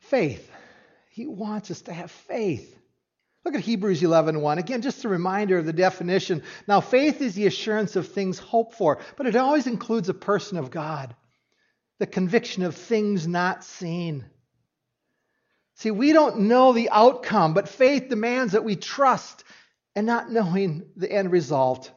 Faith. 0.00 0.50
He 1.10 1.26
wants 1.26 1.70
us 1.70 1.82
to 1.82 1.92
have 1.92 2.10
faith. 2.10 2.78
Look 3.46 3.54
at 3.54 3.60
Hebrews 3.60 4.02
11:1. 4.02 4.58
Again, 4.58 4.82
just 4.82 5.04
a 5.04 5.08
reminder 5.08 5.56
of 5.56 5.66
the 5.66 5.72
definition. 5.72 6.42
Now, 6.66 6.80
faith 6.80 7.22
is 7.22 7.36
the 7.36 7.46
assurance 7.46 7.94
of 7.94 8.08
things 8.08 8.40
hoped 8.40 8.74
for, 8.74 8.98
but 9.16 9.28
it 9.28 9.36
always 9.36 9.68
includes 9.68 10.08
a 10.08 10.14
person 10.14 10.58
of 10.58 10.72
God. 10.72 11.14
The 12.00 12.08
conviction 12.08 12.64
of 12.64 12.74
things 12.74 13.28
not 13.28 13.62
seen. 13.62 14.24
See, 15.76 15.92
we 15.92 16.12
don't 16.12 16.40
know 16.40 16.72
the 16.72 16.90
outcome, 16.90 17.54
but 17.54 17.68
faith 17.68 18.08
demands 18.08 18.54
that 18.54 18.64
we 18.64 18.74
trust 18.74 19.44
and 19.94 20.08
not 20.08 20.28
knowing 20.28 20.90
the 20.96 21.10
end 21.10 21.30
result. 21.30 21.92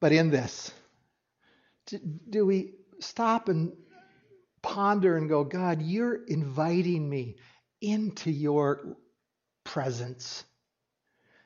But 0.00 0.12
in 0.12 0.30
this, 0.30 0.72
do 2.30 2.46
we 2.46 2.72
stop 3.00 3.50
and 3.50 3.76
ponder 4.62 5.14
and 5.14 5.28
go, 5.28 5.44
God, 5.44 5.82
you're 5.82 6.24
inviting 6.24 7.06
me 7.06 7.36
into 7.80 8.30
your 8.30 8.96
presence. 9.64 10.44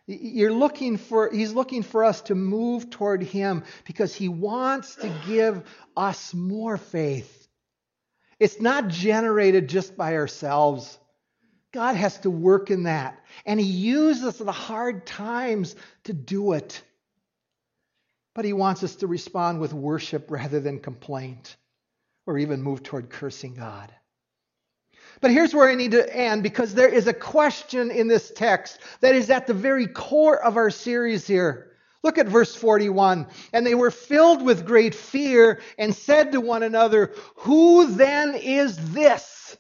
You're 0.07 0.53
looking 0.53 0.97
for, 0.97 1.31
he's 1.31 1.53
looking 1.53 1.83
for 1.83 2.05
us 2.05 2.23
to 2.23 2.35
move 2.35 2.91
toward 2.91 3.23
him 3.23 3.65
because 3.85 4.15
he 4.15 4.29
wants 4.29 4.97
to 4.97 5.15
give 5.27 5.63
us 5.97 6.35
more 6.35 6.77
faith. 6.77 7.49
It's 8.41 8.61
not 8.61 8.89
generated 8.89 9.69
just 9.69 9.97
by 9.97 10.17
ourselves. 10.17 10.99
God 11.73 11.95
has 11.95 12.19
to 12.21 12.31
work 12.31 12.71
in 12.71 12.85
that. 12.85 13.25
And 13.47 13.61
he 13.61 13.67
uses 13.67 14.39
the 14.39 14.53
hard 14.53 15.07
times 15.07 15.77
to 16.05 16.13
do 16.13 16.53
it. 16.53 16.83
But 18.35 18.45
he 18.45 18.53
wants 18.53 18.83
us 18.83 18.97
to 18.97 19.07
respond 19.07 19.61
with 19.61 19.73
worship 19.73 20.31
rather 20.31 20.59
than 20.59 20.81
complaint 20.81 21.57
or 22.27 22.39
even 22.39 22.63
move 22.63 22.83
toward 22.83 23.11
cursing 23.11 23.55
God. 23.55 23.93
But 25.23 25.31
here's 25.31 25.55
where 25.55 25.71
I 25.71 25.77
need 25.77 25.93
to 25.93 26.15
end 26.15 26.43
because 26.43 26.75
there 26.75 26.89
is 26.89 27.07
a 27.07 27.15
question 27.15 27.93
in 27.93 28.09
this 28.09 28.33
text 28.33 28.81
that 29.01 29.15
is 29.15 29.31
at 29.31 29.47
the 29.47 29.55
very 29.55 29.87
core 29.87 30.43
of 30.43 30.57
our 30.57 30.69
series 30.69 31.29
here. 31.29 31.71
Look 32.03 32.19
at 32.19 32.27
verse 32.27 32.57
41. 32.57 33.29
And 33.53 33.65
they 33.65 33.77
were 33.77 33.93
filled 33.93 34.43
with 34.45 34.67
great 34.67 34.97
fear 34.97 35.61
and 35.79 35.95
said 35.95 36.33
to 36.33 36.41
one 36.41 36.65
another, 36.65 37.15
Who 37.37 37.87
then 37.95 38.35
is 38.35 38.77
this? 38.93 39.57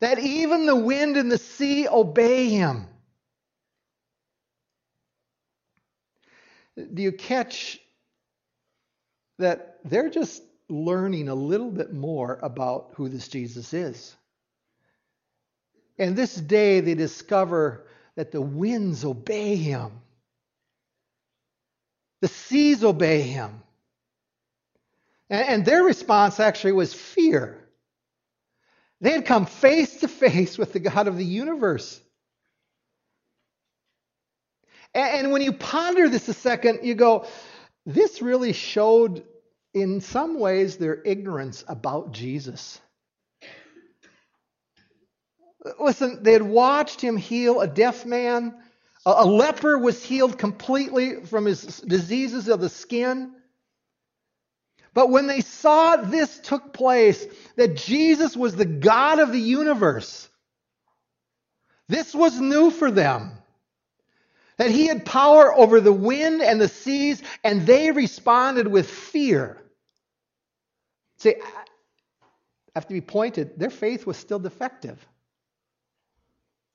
That 0.00 0.18
even 0.18 0.66
the 0.66 0.76
wind 0.76 1.16
and 1.16 1.30
the 1.30 1.38
sea 1.38 1.86
obey 1.86 2.48
him. 2.48 2.88
Do 6.76 7.02
you 7.02 7.12
catch 7.12 7.78
that 9.38 9.78
they're 9.84 10.10
just 10.10 10.42
learning 10.68 11.28
a 11.28 11.34
little 11.34 11.70
bit 11.70 11.92
more 11.92 12.38
about 12.42 12.90
who 12.94 13.08
this 13.08 13.28
Jesus 13.28 13.72
is. 13.72 14.14
And 15.98 16.14
this 16.14 16.34
day 16.34 16.80
they 16.80 16.94
discover 16.94 17.86
that 18.16 18.32
the 18.32 18.40
winds 18.40 19.04
obey 19.04 19.56
him, 19.56 19.92
the 22.20 22.28
seas 22.28 22.84
obey 22.84 23.22
him. 23.22 23.62
And, 25.30 25.64
their 25.64 25.82
response 25.82 26.40
actually 26.40 26.72
was 26.72 26.94
fear. 26.94 27.58
They 29.02 29.10
had 29.10 29.26
come 29.26 29.44
face 29.44 30.00
to 30.00 30.08
face 30.08 30.56
with 30.56 30.72
the 30.72 30.80
God 30.80 31.06
of 31.06 31.18
the 31.18 31.24
universe. 31.24 32.00
And 34.94 35.30
when 35.30 35.42
you 35.42 35.52
ponder 35.52 36.08
this 36.08 36.28
a 36.28 36.34
second, 36.34 36.80
you 36.82 36.94
go, 36.94 37.26
this 37.84 38.22
really 38.22 38.54
showed 38.54 39.22
in 39.82 40.00
some 40.00 40.38
ways, 40.38 40.76
their 40.76 41.00
ignorance 41.04 41.64
about 41.68 42.12
Jesus. 42.12 42.80
Listen, 45.80 46.22
they 46.22 46.32
had 46.32 46.42
watched 46.42 47.00
him 47.00 47.16
heal 47.16 47.60
a 47.60 47.66
deaf 47.66 48.06
man. 48.06 48.54
A 49.06 49.24
leper 49.24 49.78
was 49.78 50.04
healed 50.04 50.38
completely 50.38 51.24
from 51.24 51.46
his 51.46 51.62
diseases 51.80 52.48
of 52.48 52.60
the 52.60 52.68
skin. 52.68 53.32
But 54.94 55.10
when 55.10 55.26
they 55.26 55.40
saw 55.40 55.96
this 55.96 56.38
took 56.40 56.72
place, 56.72 57.26
that 57.56 57.76
Jesus 57.76 58.36
was 58.36 58.56
the 58.56 58.64
God 58.64 59.18
of 59.18 59.32
the 59.32 59.40
universe, 59.40 60.28
this 61.88 62.14
was 62.14 62.40
new 62.40 62.70
for 62.70 62.90
them 62.90 63.38
that 64.58 64.70
he 64.72 64.88
had 64.88 65.04
power 65.04 65.54
over 65.56 65.80
the 65.80 65.92
wind 65.92 66.42
and 66.42 66.60
the 66.60 66.68
seas, 66.68 67.22
and 67.42 67.66
they 67.66 67.90
responded 67.90 68.68
with 68.68 68.90
fear. 68.90 69.56
See, 71.18 71.34
I 71.34 71.64
have 72.74 72.86
to 72.86 72.94
be 72.94 73.00
pointed, 73.00 73.58
their 73.58 73.70
faith 73.70 74.06
was 74.06 74.16
still 74.16 74.38
defective. 74.38 75.04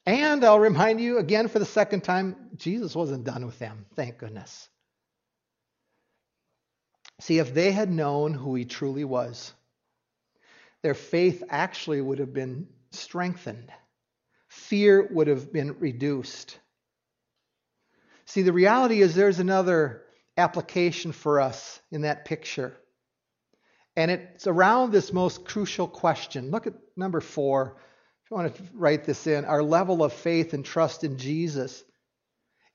And 0.06 0.44
I'll 0.44 0.60
remind 0.60 1.00
you 1.00 1.18
again 1.18 1.48
for 1.48 1.60
the 1.60 1.66
second 1.66 2.02
time, 2.02 2.36
Jesus 2.56 2.94
wasn't 2.94 3.24
done 3.24 3.46
with 3.46 3.58
them, 3.60 3.86
thank 3.96 4.18
goodness. 4.18 4.68
See, 7.22 7.40
if 7.40 7.54
they 7.54 7.72
had 7.72 7.90
known 7.90 8.34
who 8.34 8.54
he 8.56 8.66
truly 8.66 9.06
was, 9.06 9.54
their 10.82 10.94
faith 10.94 11.44
actually 11.50 12.02
would 12.02 12.20
have 12.20 12.34
been 12.34 12.68
strengthened. 12.92 13.72
Fear 14.50 15.08
would 15.12 15.28
have 15.28 15.54
been 15.54 15.80
reduced. 15.80 16.60
See, 18.26 18.42
the 18.42 18.52
reality 18.52 19.02
is 19.02 19.16
there's 19.16 19.40
another 19.40 20.04
application 20.36 21.14
for 21.14 21.40
us 21.40 21.80
in 21.92 22.02
that 22.02 22.26
picture. 22.26 22.78
And 23.96 24.10
it's 24.10 24.48
around 24.48 24.92
this 24.92 25.14
most 25.14 25.46
crucial 25.46 25.88
question. 25.88 26.52
Look 26.52 26.68
at 26.68 26.74
number 26.98 27.22
four. 27.22 27.78
If 28.24 28.32
you 28.32 28.38
want 28.38 28.56
to 28.56 28.64
write 28.74 29.04
this 29.04 29.28
in, 29.28 29.46
our 29.46 29.62
level 29.62 30.04
of 30.04 30.14
faith 30.14 30.54
and 30.54 30.66
trust 30.66 31.04
in 31.04 31.18
Jesus 31.18 31.84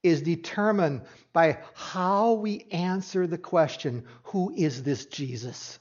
is 0.02 0.22
determined 0.22 1.02
by 1.32 1.58
how 1.74 2.34
we 2.34 2.66
answer 2.70 3.26
the 3.26 3.38
question 3.38 4.04
who 4.24 4.52
is 4.54 4.82
this 4.82 5.06
Jesus? 5.06 5.78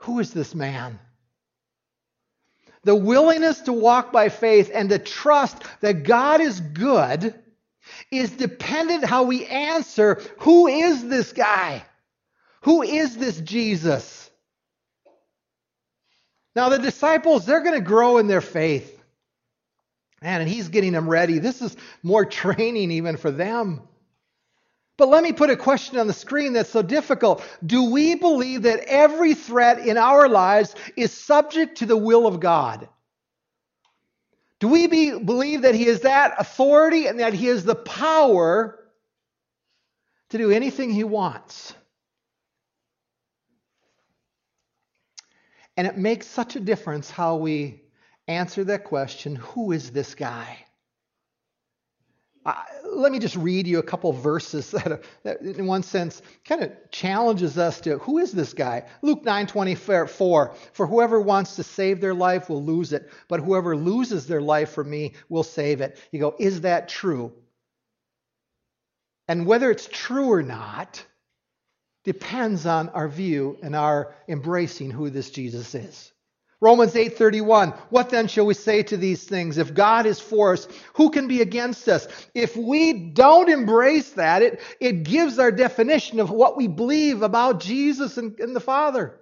Who 0.00 0.20
is 0.20 0.32
this 0.32 0.54
man? 0.54 0.98
The 2.82 2.94
willingness 2.94 3.60
to 3.62 3.72
walk 3.72 4.12
by 4.12 4.28
faith 4.28 4.70
and 4.72 4.90
to 4.90 4.98
trust 4.98 5.62
that 5.80 6.02
God 6.04 6.42
is 6.42 6.60
good 6.60 7.34
is 8.10 8.30
dependent 8.32 9.04
how 9.04 9.22
we 9.24 9.46
answer 9.46 10.20
who 10.40 10.66
is 10.66 11.06
this 11.08 11.32
guy? 11.32 11.84
Who 12.62 12.82
is 12.82 13.16
this 13.16 13.40
Jesus? 13.40 14.23
Now, 16.54 16.68
the 16.68 16.78
disciples, 16.78 17.46
they're 17.46 17.62
going 17.62 17.74
to 17.74 17.80
grow 17.80 18.18
in 18.18 18.26
their 18.26 18.40
faith. 18.40 19.02
Man, 20.22 20.40
and 20.40 20.48
he's 20.48 20.68
getting 20.68 20.92
them 20.92 21.08
ready. 21.08 21.38
This 21.38 21.60
is 21.60 21.76
more 22.02 22.24
training 22.42 22.90
even 22.92 23.16
for 23.16 23.30
them. 23.30 23.82
But 24.96 25.08
let 25.08 25.24
me 25.24 25.32
put 25.32 25.50
a 25.50 25.56
question 25.56 25.98
on 25.98 26.06
the 26.06 26.12
screen 26.12 26.52
that's 26.52 26.70
so 26.70 26.82
difficult. 26.82 27.42
Do 27.66 27.90
we 27.90 28.14
believe 28.14 28.62
that 28.62 28.84
every 28.86 29.34
threat 29.34 29.86
in 29.86 29.96
our 29.98 30.28
lives 30.28 30.74
is 30.96 31.12
subject 31.12 31.78
to 31.78 31.86
the 31.86 31.96
will 31.96 32.28
of 32.28 32.38
God? 32.38 32.88
Do 34.60 34.68
we 34.68 34.86
be, 34.86 35.18
believe 35.18 35.62
that 35.62 35.74
He 35.74 35.86
is 35.86 36.02
that 36.02 36.34
authority 36.38 37.06
and 37.06 37.18
that 37.18 37.34
He 37.34 37.46
has 37.46 37.64
the 37.64 37.74
power 37.74 38.78
to 40.30 40.38
do 40.38 40.52
anything 40.52 40.90
He 40.90 41.04
wants? 41.04 41.74
And 45.76 45.86
it 45.86 45.96
makes 45.96 46.26
such 46.26 46.56
a 46.56 46.60
difference 46.60 47.10
how 47.10 47.36
we 47.36 47.82
answer 48.28 48.64
that 48.64 48.84
question 48.84 49.36
who 49.36 49.72
is 49.72 49.90
this 49.90 50.14
guy? 50.14 50.58
Let 52.84 53.10
me 53.10 53.18
just 53.18 53.36
read 53.36 53.66
you 53.66 53.78
a 53.78 53.82
couple 53.82 54.12
verses 54.12 54.70
that, 54.72 55.02
that, 55.22 55.40
in 55.40 55.66
one 55.66 55.82
sense, 55.82 56.20
kind 56.44 56.62
of 56.62 56.72
challenges 56.90 57.56
us 57.56 57.80
to 57.82 57.98
who 57.98 58.18
is 58.18 58.32
this 58.32 58.52
guy? 58.52 58.84
Luke 59.02 59.24
9 59.24 59.46
24. 59.46 60.08
For 60.72 60.86
whoever 60.86 61.20
wants 61.20 61.56
to 61.56 61.62
save 61.62 62.00
their 62.00 62.14
life 62.14 62.48
will 62.50 62.62
lose 62.62 62.92
it, 62.92 63.10
but 63.28 63.40
whoever 63.40 63.76
loses 63.76 64.26
their 64.26 64.42
life 64.42 64.70
for 64.70 64.84
me 64.84 65.14
will 65.28 65.42
save 65.42 65.80
it. 65.80 65.98
You 66.12 66.20
go, 66.20 66.36
is 66.38 66.60
that 66.62 66.88
true? 66.88 67.32
And 69.26 69.46
whether 69.46 69.70
it's 69.70 69.88
true 69.90 70.30
or 70.30 70.42
not, 70.42 71.04
depends 72.04 72.66
on 72.66 72.90
our 72.90 73.08
view 73.08 73.58
and 73.62 73.74
our 73.74 74.14
embracing 74.28 74.90
who 74.90 75.10
this 75.10 75.30
Jesus 75.30 75.74
is. 75.74 76.12
Romans 76.60 76.94
8:31 76.94 77.76
What 77.90 78.10
then 78.10 78.28
shall 78.28 78.46
we 78.46 78.54
say 78.54 78.82
to 78.84 78.96
these 78.96 79.24
things? 79.24 79.58
If 79.58 79.74
God 79.74 80.06
is 80.06 80.20
for 80.20 80.52
us 80.52 80.68
who 80.94 81.10
can 81.10 81.28
be 81.28 81.42
against 81.42 81.88
us? 81.88 82.06
If 82.34 82.56
we 82.56 82.92
don't 83.10 83.50
embrace 83.50 84.10
that 84.10 84.42
it 84.42 84.60
it 84.80 85.02
gives 85.02 85.38
our 85.38 85.52
definition 85.52 86.20
of 86.20 86.30
what 86.30 86.56
we 86.56 86.68
believe 86.68 87.22
about 87.22 87.60
Jesus 87.60 88.16
and, 88.16 88.38
and 88.38 88.54
the 88.54 88.60
Father 88.60 89.18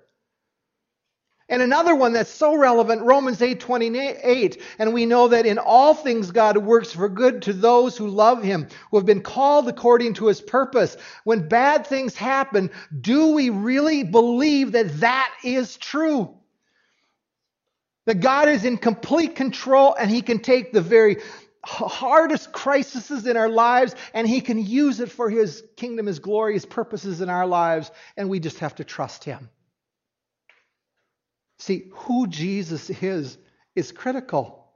And 1.49 1.61
another 1.61 1.95
one 1.95 2.13
that's 2.13 2.31
so 2.31 2.57
relevant, 2.57 3.03
Romans 3.03 3.41
8:28, 3.41 4.61
and 4.79 4.95
we 4.95 5.07
know 5.07 5.29
that 5.29 5.45
in 5.45 5.59
all 5.59 5.93
things 5.93 6.31
God 6.31 6.57
works 6.57 6.93
for 6.93 7.09
good 7.09 7.43
to 7.43 7.53
those 7.53 7.97
who 7.97 8.09
love 8.09 8.43
him, 8.43 8.69
who 8.91 8.97
have 8.97 9.07
been 9.07 9.23
called 9.23 9.69
according 9.69 10.15
to 10.15 10.29
his 10.29 10.41
purpose. 10.41 10.97
When 11.25 11.49
bad 11.49 11.87
things 11.87 12.17
happen, 12.17 12.71
do 12.99 13.33
we 13.33 13.51
really 13.51 14.05
believe 14.05 14.73
that 14.73 15.01
that 15.01 15.35
is 15.45 15.77
true? 15.77 16.35
That 18.07 18.21
God 18.21 18.49
is 18.49 18.65
in 18.65 18.79
complete 18.79 19.37
control 19.37 19.95
and 19.95 20.11
he 20.11 20.23
can 20.23 20.39
take 20.39 20.73
the 20.73 20.81
very 20.81 21.19
hardest 21.65 22.53
crises 22.53 23.27
in 23.27 23.37
our 23.37 23.49
lives 23.49 23.95
and 24.15 24.27
he 24.27 24.41
can 24.41 24.59
use 24.65 25.01
it 25.01 25.11
for 25.11 25.31
his 25.31 25.63
kingdom, 25.77 26.07
his 26.07 26.19
glory, 26.19 26.55
his 26.55 26.67
purposes 26.67 27.21
in 27.21 27.29
our 27.29 27.47
lives, 27.47 27.91
and 28.17 28.29
we 28.29 28.41
just 28.41 28.59
have 28.61 28.75
to 28.77 28.85
trust 28.85 29.25
him. 29.25 29.49
See, 31.63 31.85
who 31.93 32.27
Jesus 32.27 32.91
is 32.91 33.39
is 33.77 33.93
critical. 33.93 34.67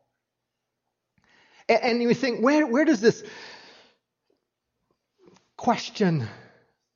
And, 1.68 1.83
and 1.83 2.03
you 2.03 2.14
think, 2.14 2.44
where, 2.44 2.64
where 2.64 2.85
does 2.85 3.01
this 3.01 3.25
question 5.57 6.29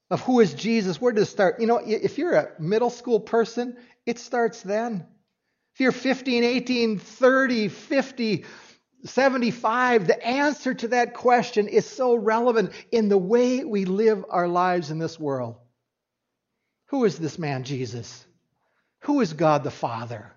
of 0.09 0.20
who 0.20 0.38
is 0.38 0.55
Jesus, 0.55 1.00
where 1.00 1.12
does 1.12 1.26
it 1.26 1.33
start? 1.33 1.59
You 1.59 1.66
know, 1.66 1.79
if 1.85 2.18
you're 2.18 2.35
a 2.35 2.53
middle 2.61 2.90
school 2.90 3.18
person, 3.18 3.76
it 4.07 4.20
starts 4.20 4.62
then. 4.62 5.05
If 5.74 5.81
you're 5.81 5.90
15, 5.90 6.44
18, 6.44 6.98
30, 7.00 7.66
50, 7.66 8.44
75, 9.07 10.07
the 10.07 10.24
answer 10.24 10.72
to 10.72 10.88
that 10.88 11.14
question 11.14 11.66
is 11.66 11.85
so 11.85 12.14
relevant 12.14 12.70
in 12.92 13.09
the 13.09 13.18
way 13.18 13.64
we 13.64 13.87
live 13.87 14.24
our 14.31 14.46
lives 14.46 14.92
in 14.92 15.00
this 15.00 15.18
world. 15.18 15.57
Who 16.90 17.05
is 17.07 17.18
this 17.18 17.40
man, 17.40 17.64
Jesus? 17.64 18.24
Who 19.00 19.20
is 19.20 19.32
God 19.32 19.64
the 19.64 19.70
Father? 19.70 20.30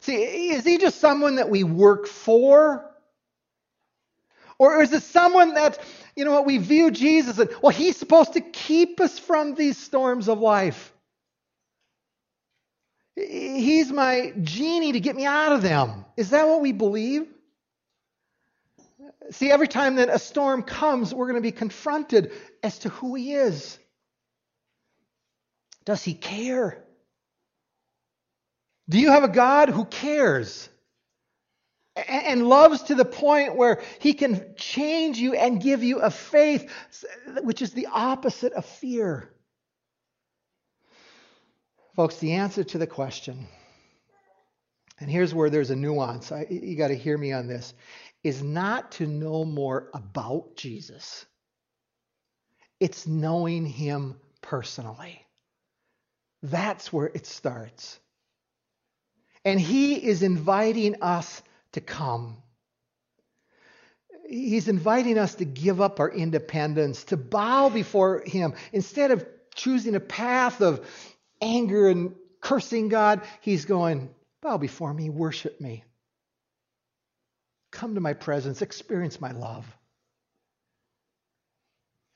See, 0.00 0.50
is 0.50 0.64
he 0.64 0.78
just 0.78 1.00
someone 1.00 1.36
that 1.36 1.50
we 1.50 1.64
work 1.64 2.06
for? 2.06 2.90
Or 4.58 4.82
is 4.82 4.92
it 4.92 5.02
someone 5.02 5.54
that, 5.54 5.78
you 6.14 6.24
know 6.24 6.32
what, 6.32 6.46
we 6.46 6.58
view 6.58 6.90
Jesus 6.90 7.38
as, 7.38 7.48
well, 7.62 7.72
he's 7.72 7.96
supposed 7.96 8.34
to 8.34 8.40
keep 8.40 9.00
us 9.00 9.18
from 9.18 9.54
these 9.54 9.76
storms 9.76 10.28
of 10.28 10.38
life. 10.38 10.92
He's 13.14 13.90
my 13.90 14.32
genie 14.42 14.92
to 14.92 15.00
get 15.00 15.16
me 15.16 15.24
out 15.24 15.52
of 15.52 15.62
them. 15.62 16.04
Is 16.16 16.30
that 16.30 16.46
what 16.46 16.60
we 16.60 16.72
believe? 16.72 17.26
See, 19.30 19.50
every 19.50 19.68
time 19.68 19.96
that 19.96 20.08
a 20.08 20.18
storm 20.18 20.62
comes, 20.62 21.12
we're 21.12 21.26
going 21.26 21.42
to 21.42 21.46
be 21.46 21.52
confronted 21.52 22.32
as 22.62 22.78
to 22.80 22.90
who 22.90 23.14
he 23.14 23.34
is. 23.34 23.78
Does 25.84 26.02
he 26.02 26.14
care? 26.14 26.82
Do 28.88 28.98
you 28.98 29.10
have 29.10 29.24
a 29.24 29.28
God 29.28 29.68
who 29.68 29.84
cares 29.84 30.68
and 32.08 32.46
loves 32.48 32.82
to 32.84 32.94
the 32.94 33.04
point 33.04 33.56
where 33.56 33.82
he 34.00 34.12
can 34.14 34.54
change 34.56 35.18
you 35.18 35.34
and 35.34 35.62
give 35.62 35.82
you 35.82 36.00
a 36.00 36.10
faith 36.10 36.70
which 37.42 37.62
is 37.62 37.72
the 37.72 37.86
opposite 37.90 38.52
of 38.52 38.64
fear? 38.64 39.30
Folks, 41.96 42.18
the 42.18 42.34
answer 42.34 42.62
to 42.62 42.78
the 42.78 42.86
question, 42.86 43.46
and 45.00 45.10
here's 45.10 45.34
where 45.34 45.48
there's 45.48 45.70
a 45.70 45.76
nuance, 45.76 46.30
I, 46.30 46.46
you 46.50 46.76
got 46.76 46.88
to 46.88 46.96
hear 46.96 47.16
me 47.16 47.32
on 47.32 47.46
this, 47.46 47.72
is 48.22 48.42
not 48.42 48.92
to 48.92 49.06
know 49.06 49.44
more 49.44 49.88
about 49.94 50.56
Jesus, 50.56 51.24
it's 52.80 53.06
knowing 53.06 53.64
him 53.64 54.16
personally. 54.42 55.24
That's 56.42 56.92
where 56.92 57.06
it 57.06 57.26
starts. 57.26 57.98
And 59.46 59.60
he 59.60 59.94
is 59.94 60.24
inviting 60.24 61.02
us 61.02 61.40
to 61.70 61.80
come. 61.80 62.36
He's 64.28 64.66
inviting 64.66 65.18
us 65.18 65.36
to 65.36 65.44
give 65.44 65.80
up 65.80 66.00
our 66.00 66.10
independence, 66.10 67.04
to 67.04 67.16
bow 67.16 67.68
before 67.68 68.24
him. 68.26 68.54
Instead 68.72 69.12
of 69.12 69.24
choosing 69.54 69.94
a 69.94 70.00
path 70.00 70.60
of 70.60 70.84
anger 71.40 71.88
and 71.88 72.16
cursing 72.40 72.88
God, 72.88 73.20
he's 73.40 73.66
going, 73.66 74.10
bow 74.42 74.58
before 74.58 74.92
me, 74.92 75.10
worship 75.10 75.60
me. 75.60 75.84
Come 77.70 77.94
to 77.94 78.00
my 78.00 78.14
presence, 78.14 78.62
experience 78.62 79.20
my 79.20 79.30
love. 79.30 79.64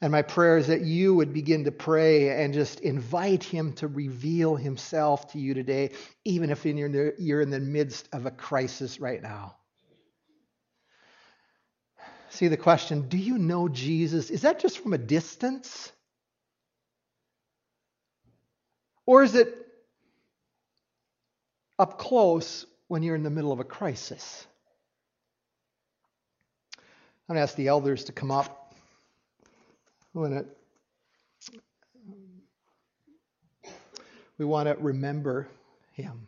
And 0.02 0.12
my 0.12 0.22
prayer 0.22 0.56
is 0.56 0.68
that 0.68 0.80
you 0.80 1.14
would 1.14 1.34
begin 1.34 1.64
to 1.64 1.72
pray 1.72 2.42
and 2.42 2.54
just 2.54 2.80
invite 2.80 3.44
him 3.44 3.74
to 3.74 3.88
reveal 3.88 4.56
himself 4.56 5.32
to 5.32 5.38
you 5.38 5.52
today, 5.52 5.90
even 6.24 6.50
if 6.50 6.64
you're 6.64 7.40
in 7.42 7.50
the 7.50 7.60
midst 7.60 8.08
of 8.12 8.24
a 8.24 8.30
crisis 8.30 8.98
right 8.98 9.22
now. 9.22 9.56
See 12.30 12.48
the 12.48 12.56
question 12.56 13.08
do 13.08 13.18
you 13.18 13.36
know 13.36 13.68
Jesus? 13.68 14.30
Is 14.30 14.42
that 14.42 14.60
just 14.60 14.78
from 14.78 14.94
a 14.94 14.98
distance? 14.98 15.92
Or 19.04 19.22
is 19.22 19.34
it 19.34 19.54
up 21.78 21.98
close 21.98 22.64
when 22.88 23.02
you're 23.02 23.16
in 23.16 23.24
the 23.24 23.30
middle 23.30 23.52
of 23.52 23.60
a 23.60 23.64
crisis? 23.64 24.46
I'm 26.78 27.34
going 27.34 27.36
to 27.36 27.42
ask 27.42 27.56
the 27.56 27.68
elders 27.68 28.04
to 28.04 28.12
come 28.12 28.30
up 28.30 28.59
when 30.12 30.32
it, 30.32 30.46
we 34.38 34.44
want 34.44 34.68
to 34.68 34.74
remember 34.82 35.48
him. 35.92 36.26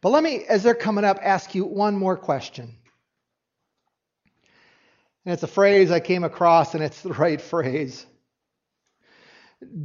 But 0.00 0.10
let 0.10 0.22
me, 0.22 0.44
as 0.44 0.62
they're 0.62 0.74
coming 0.74 1.04
up, 1.04 1.18
ask 1.22 1.54
you 1.54 1.64
one 1.64 1.96
more 1.96 2.16
question. 2.16 2.76
And 5.24 5.34
it's 5.34 5.42
a 5.42 5.48
phrase 5.48 5.90
I 5.90 6.00
came 6.00 6.24
across, 6.24 6.74
and 6.74 6.82
it's 6.82 7.02
the 7.02 7.12
right 7.12 7.40
phrase. 7.40 8.06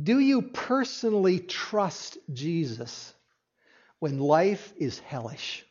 Do 0.03 0.19
you 0.19 0.41
personally 0.41 1.39
trust 1.39 2.17
Jesus 2.31 3.13
when 3.99 4.19
life 4.19 4.73
is 4.77 4.99
hellish? 4.99 5.65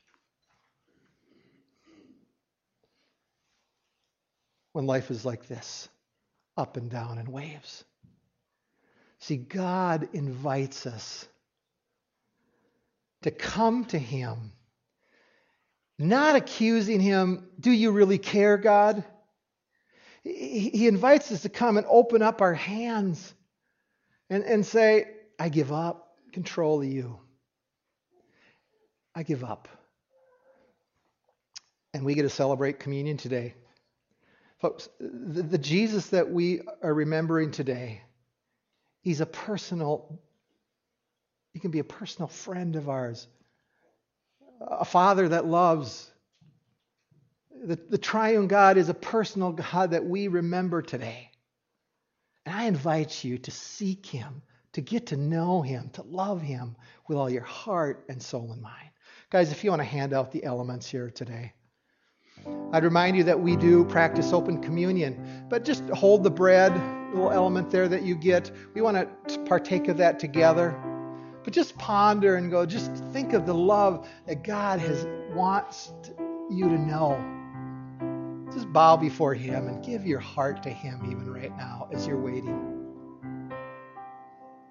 When 4.72 4.86
life 4.86 5.10
is 5.10 5.24
like 5.24 5.48
this? 5.48 5.88
Up 6.56 6.76
and 6.76 6.90
down 6.90 7.18
in 7.18 7.30
waves. 7.30 7.84
See, 9.18 9.36
God 9.36 10.08
invites 10.12 10.86
us 10.86 11.26
to 13.22 13.30
come 13.30 13.86
to 13.86 13.98
Him, 13.98 14.52
not 15.98 16.36
accusing 16.36 17.00
Him, 17.00 17.48
Do 17.58 17.70
you 17.70 17.90
really 17.90 18.18
care, 18.18 18.58
God? 18.58 19.04
He 20.22 20.86
invites 20.88 21.30
us 21.32 21.42
to 21.42 21.48
come 21.50 21.76
and 21.76 21.86
open 21.88 22.22
up 22.22 22.40
our 22.40 22.54
hands 22.54 23.34
and, 24.30 24.42
and 24.42 24.64
say, 24.64 25.06
I 25.38 25.50
give 25.50 25.70
up 25.72 26.16
control 26.32 26.80
of 26.80 26.88
you. 26.88 27.18
I 29.14 29.22
give 29.22 29.44
up. 29.44 29.68
And 31.92 32.04
we 32.04 32.14
get 32.14 32.22
to 32.22 32.30
celebrate 32.30 32.80
communion 32.80 33.16
today. 33.16 33.54
Folks, 34.64 34.88
the, 34.98 35.42
the 35.42 35.58
Jesus 35.58 36.06
that 36.06 36.30
we 36.30 36.62
are 36.82 36.94
remembering 36.94 37.50
today, 37.50 38.00
he's 39.02 39.20
a 39.20 39.26
personal, 39.26 40.18
he 41.52 41.58
can 41.58 41.70
be 41.70 41.80
a 41.80 41.84
personal 41.84 42.28
friend 42.28 42.74
of 42.74 42.88
ours, 42.88 43.28
a 44.62 44.86
father 44.86 45.28
that 45.28 45.44
loves. 45.44 46.10
The, 47.62 47.76
the 47.76 47.98
triune 47.98 48.48
God 48.48 48.78
is 48.78 48.88
a 48.88 48.94
personal 48.94 49.52
God 49.52 49.90
that 49.90 50.06
we 50.06 50.28
remember 50.28 50.80
today. 50.80 51.30
And 52.46 52.56
I 52.56 52.64
invite 52.64 53.22
you 53.22 53.36
to 53.36 53.50
seek 53.50 54.06
him, 54.06 54.40
to 54.72 54.80
get 54.80 55.08
to 55.08 55.18
know 55.18 55.60
him, 55.60 55.90
to 55.92 56.02
love 56.04 56.40
him 56.40 56.74
with 57.06 57.18
all 57.18 57.28
your 57.28 57.42
heart 57.42 58.06
and 58.08 58.22
soul 58.22 58.50
and 58.50 58.62
mind. 58.62 58.88
Guys, 59.28 59.52
if 59.52 59.62
you 59.62 59.68
want 59.68 59.80
to 59.80 59.84
hand 59.84 60.14
out 60.14 60.32
the 60.32 60.42
elements 60.42 60.88
here 60.88 61.10
today. 61.10 61.52
I'd 62.72 62.84
remind 62.84 63.16
you 63.16 63.24
that 63.24 63.38
we 63.38 63.56
do 63.56 63.84
practice 63.84 64.32
open 64.32 64.60
communion, 64.60 65.44
but 65.48 65.64
just 65.64 65.84
hold 65.90 66.24
the 66.24 66.30
bread, 66.30 66.74
little 67.14 67.30
element 67.30 67.70
there 67.70 67.88
that 67.88 68.02
you 68.02 68.16
get. 68.16 68.50
We 68.74 68.80
want 68.80 69.08
to 69.28 69.38
partake 69.44 69.88
of 69.88 69.96
that 69.98 70.18
together. 70.18 70.78
But 71.44 71.52
just 71.52 71.76
ponder 71.78 72.36
and 72.36 72.50
go, 72.50 72.66
just 72.66 72.92
think 73.12 73.32
of 73.34 73.46
the 73.46 73.54
love 73.54 74.08
that 74.26 74.42
God 74.42 74.80
has 74.80 75.06
wants 75.34 75.92
you 76.50 76.68
to 76.68 76.78
know. 76.78 77.22
Just 78.52 78.72
bow 78.72 78.96
before 78.96 79.34
Him 79.34 79.68
and 79.68 79.84
give 79.84 80.06
your 80.06 80.20
heart 80.20 80.62
to 80.62 80.70
Him 80.70 81.02
even 81.04 81.30
right 81.30 81.56
now 81.56 81.88
as 81.92 82.06
you're 82.06 82.20
waiting. 82.20 82.73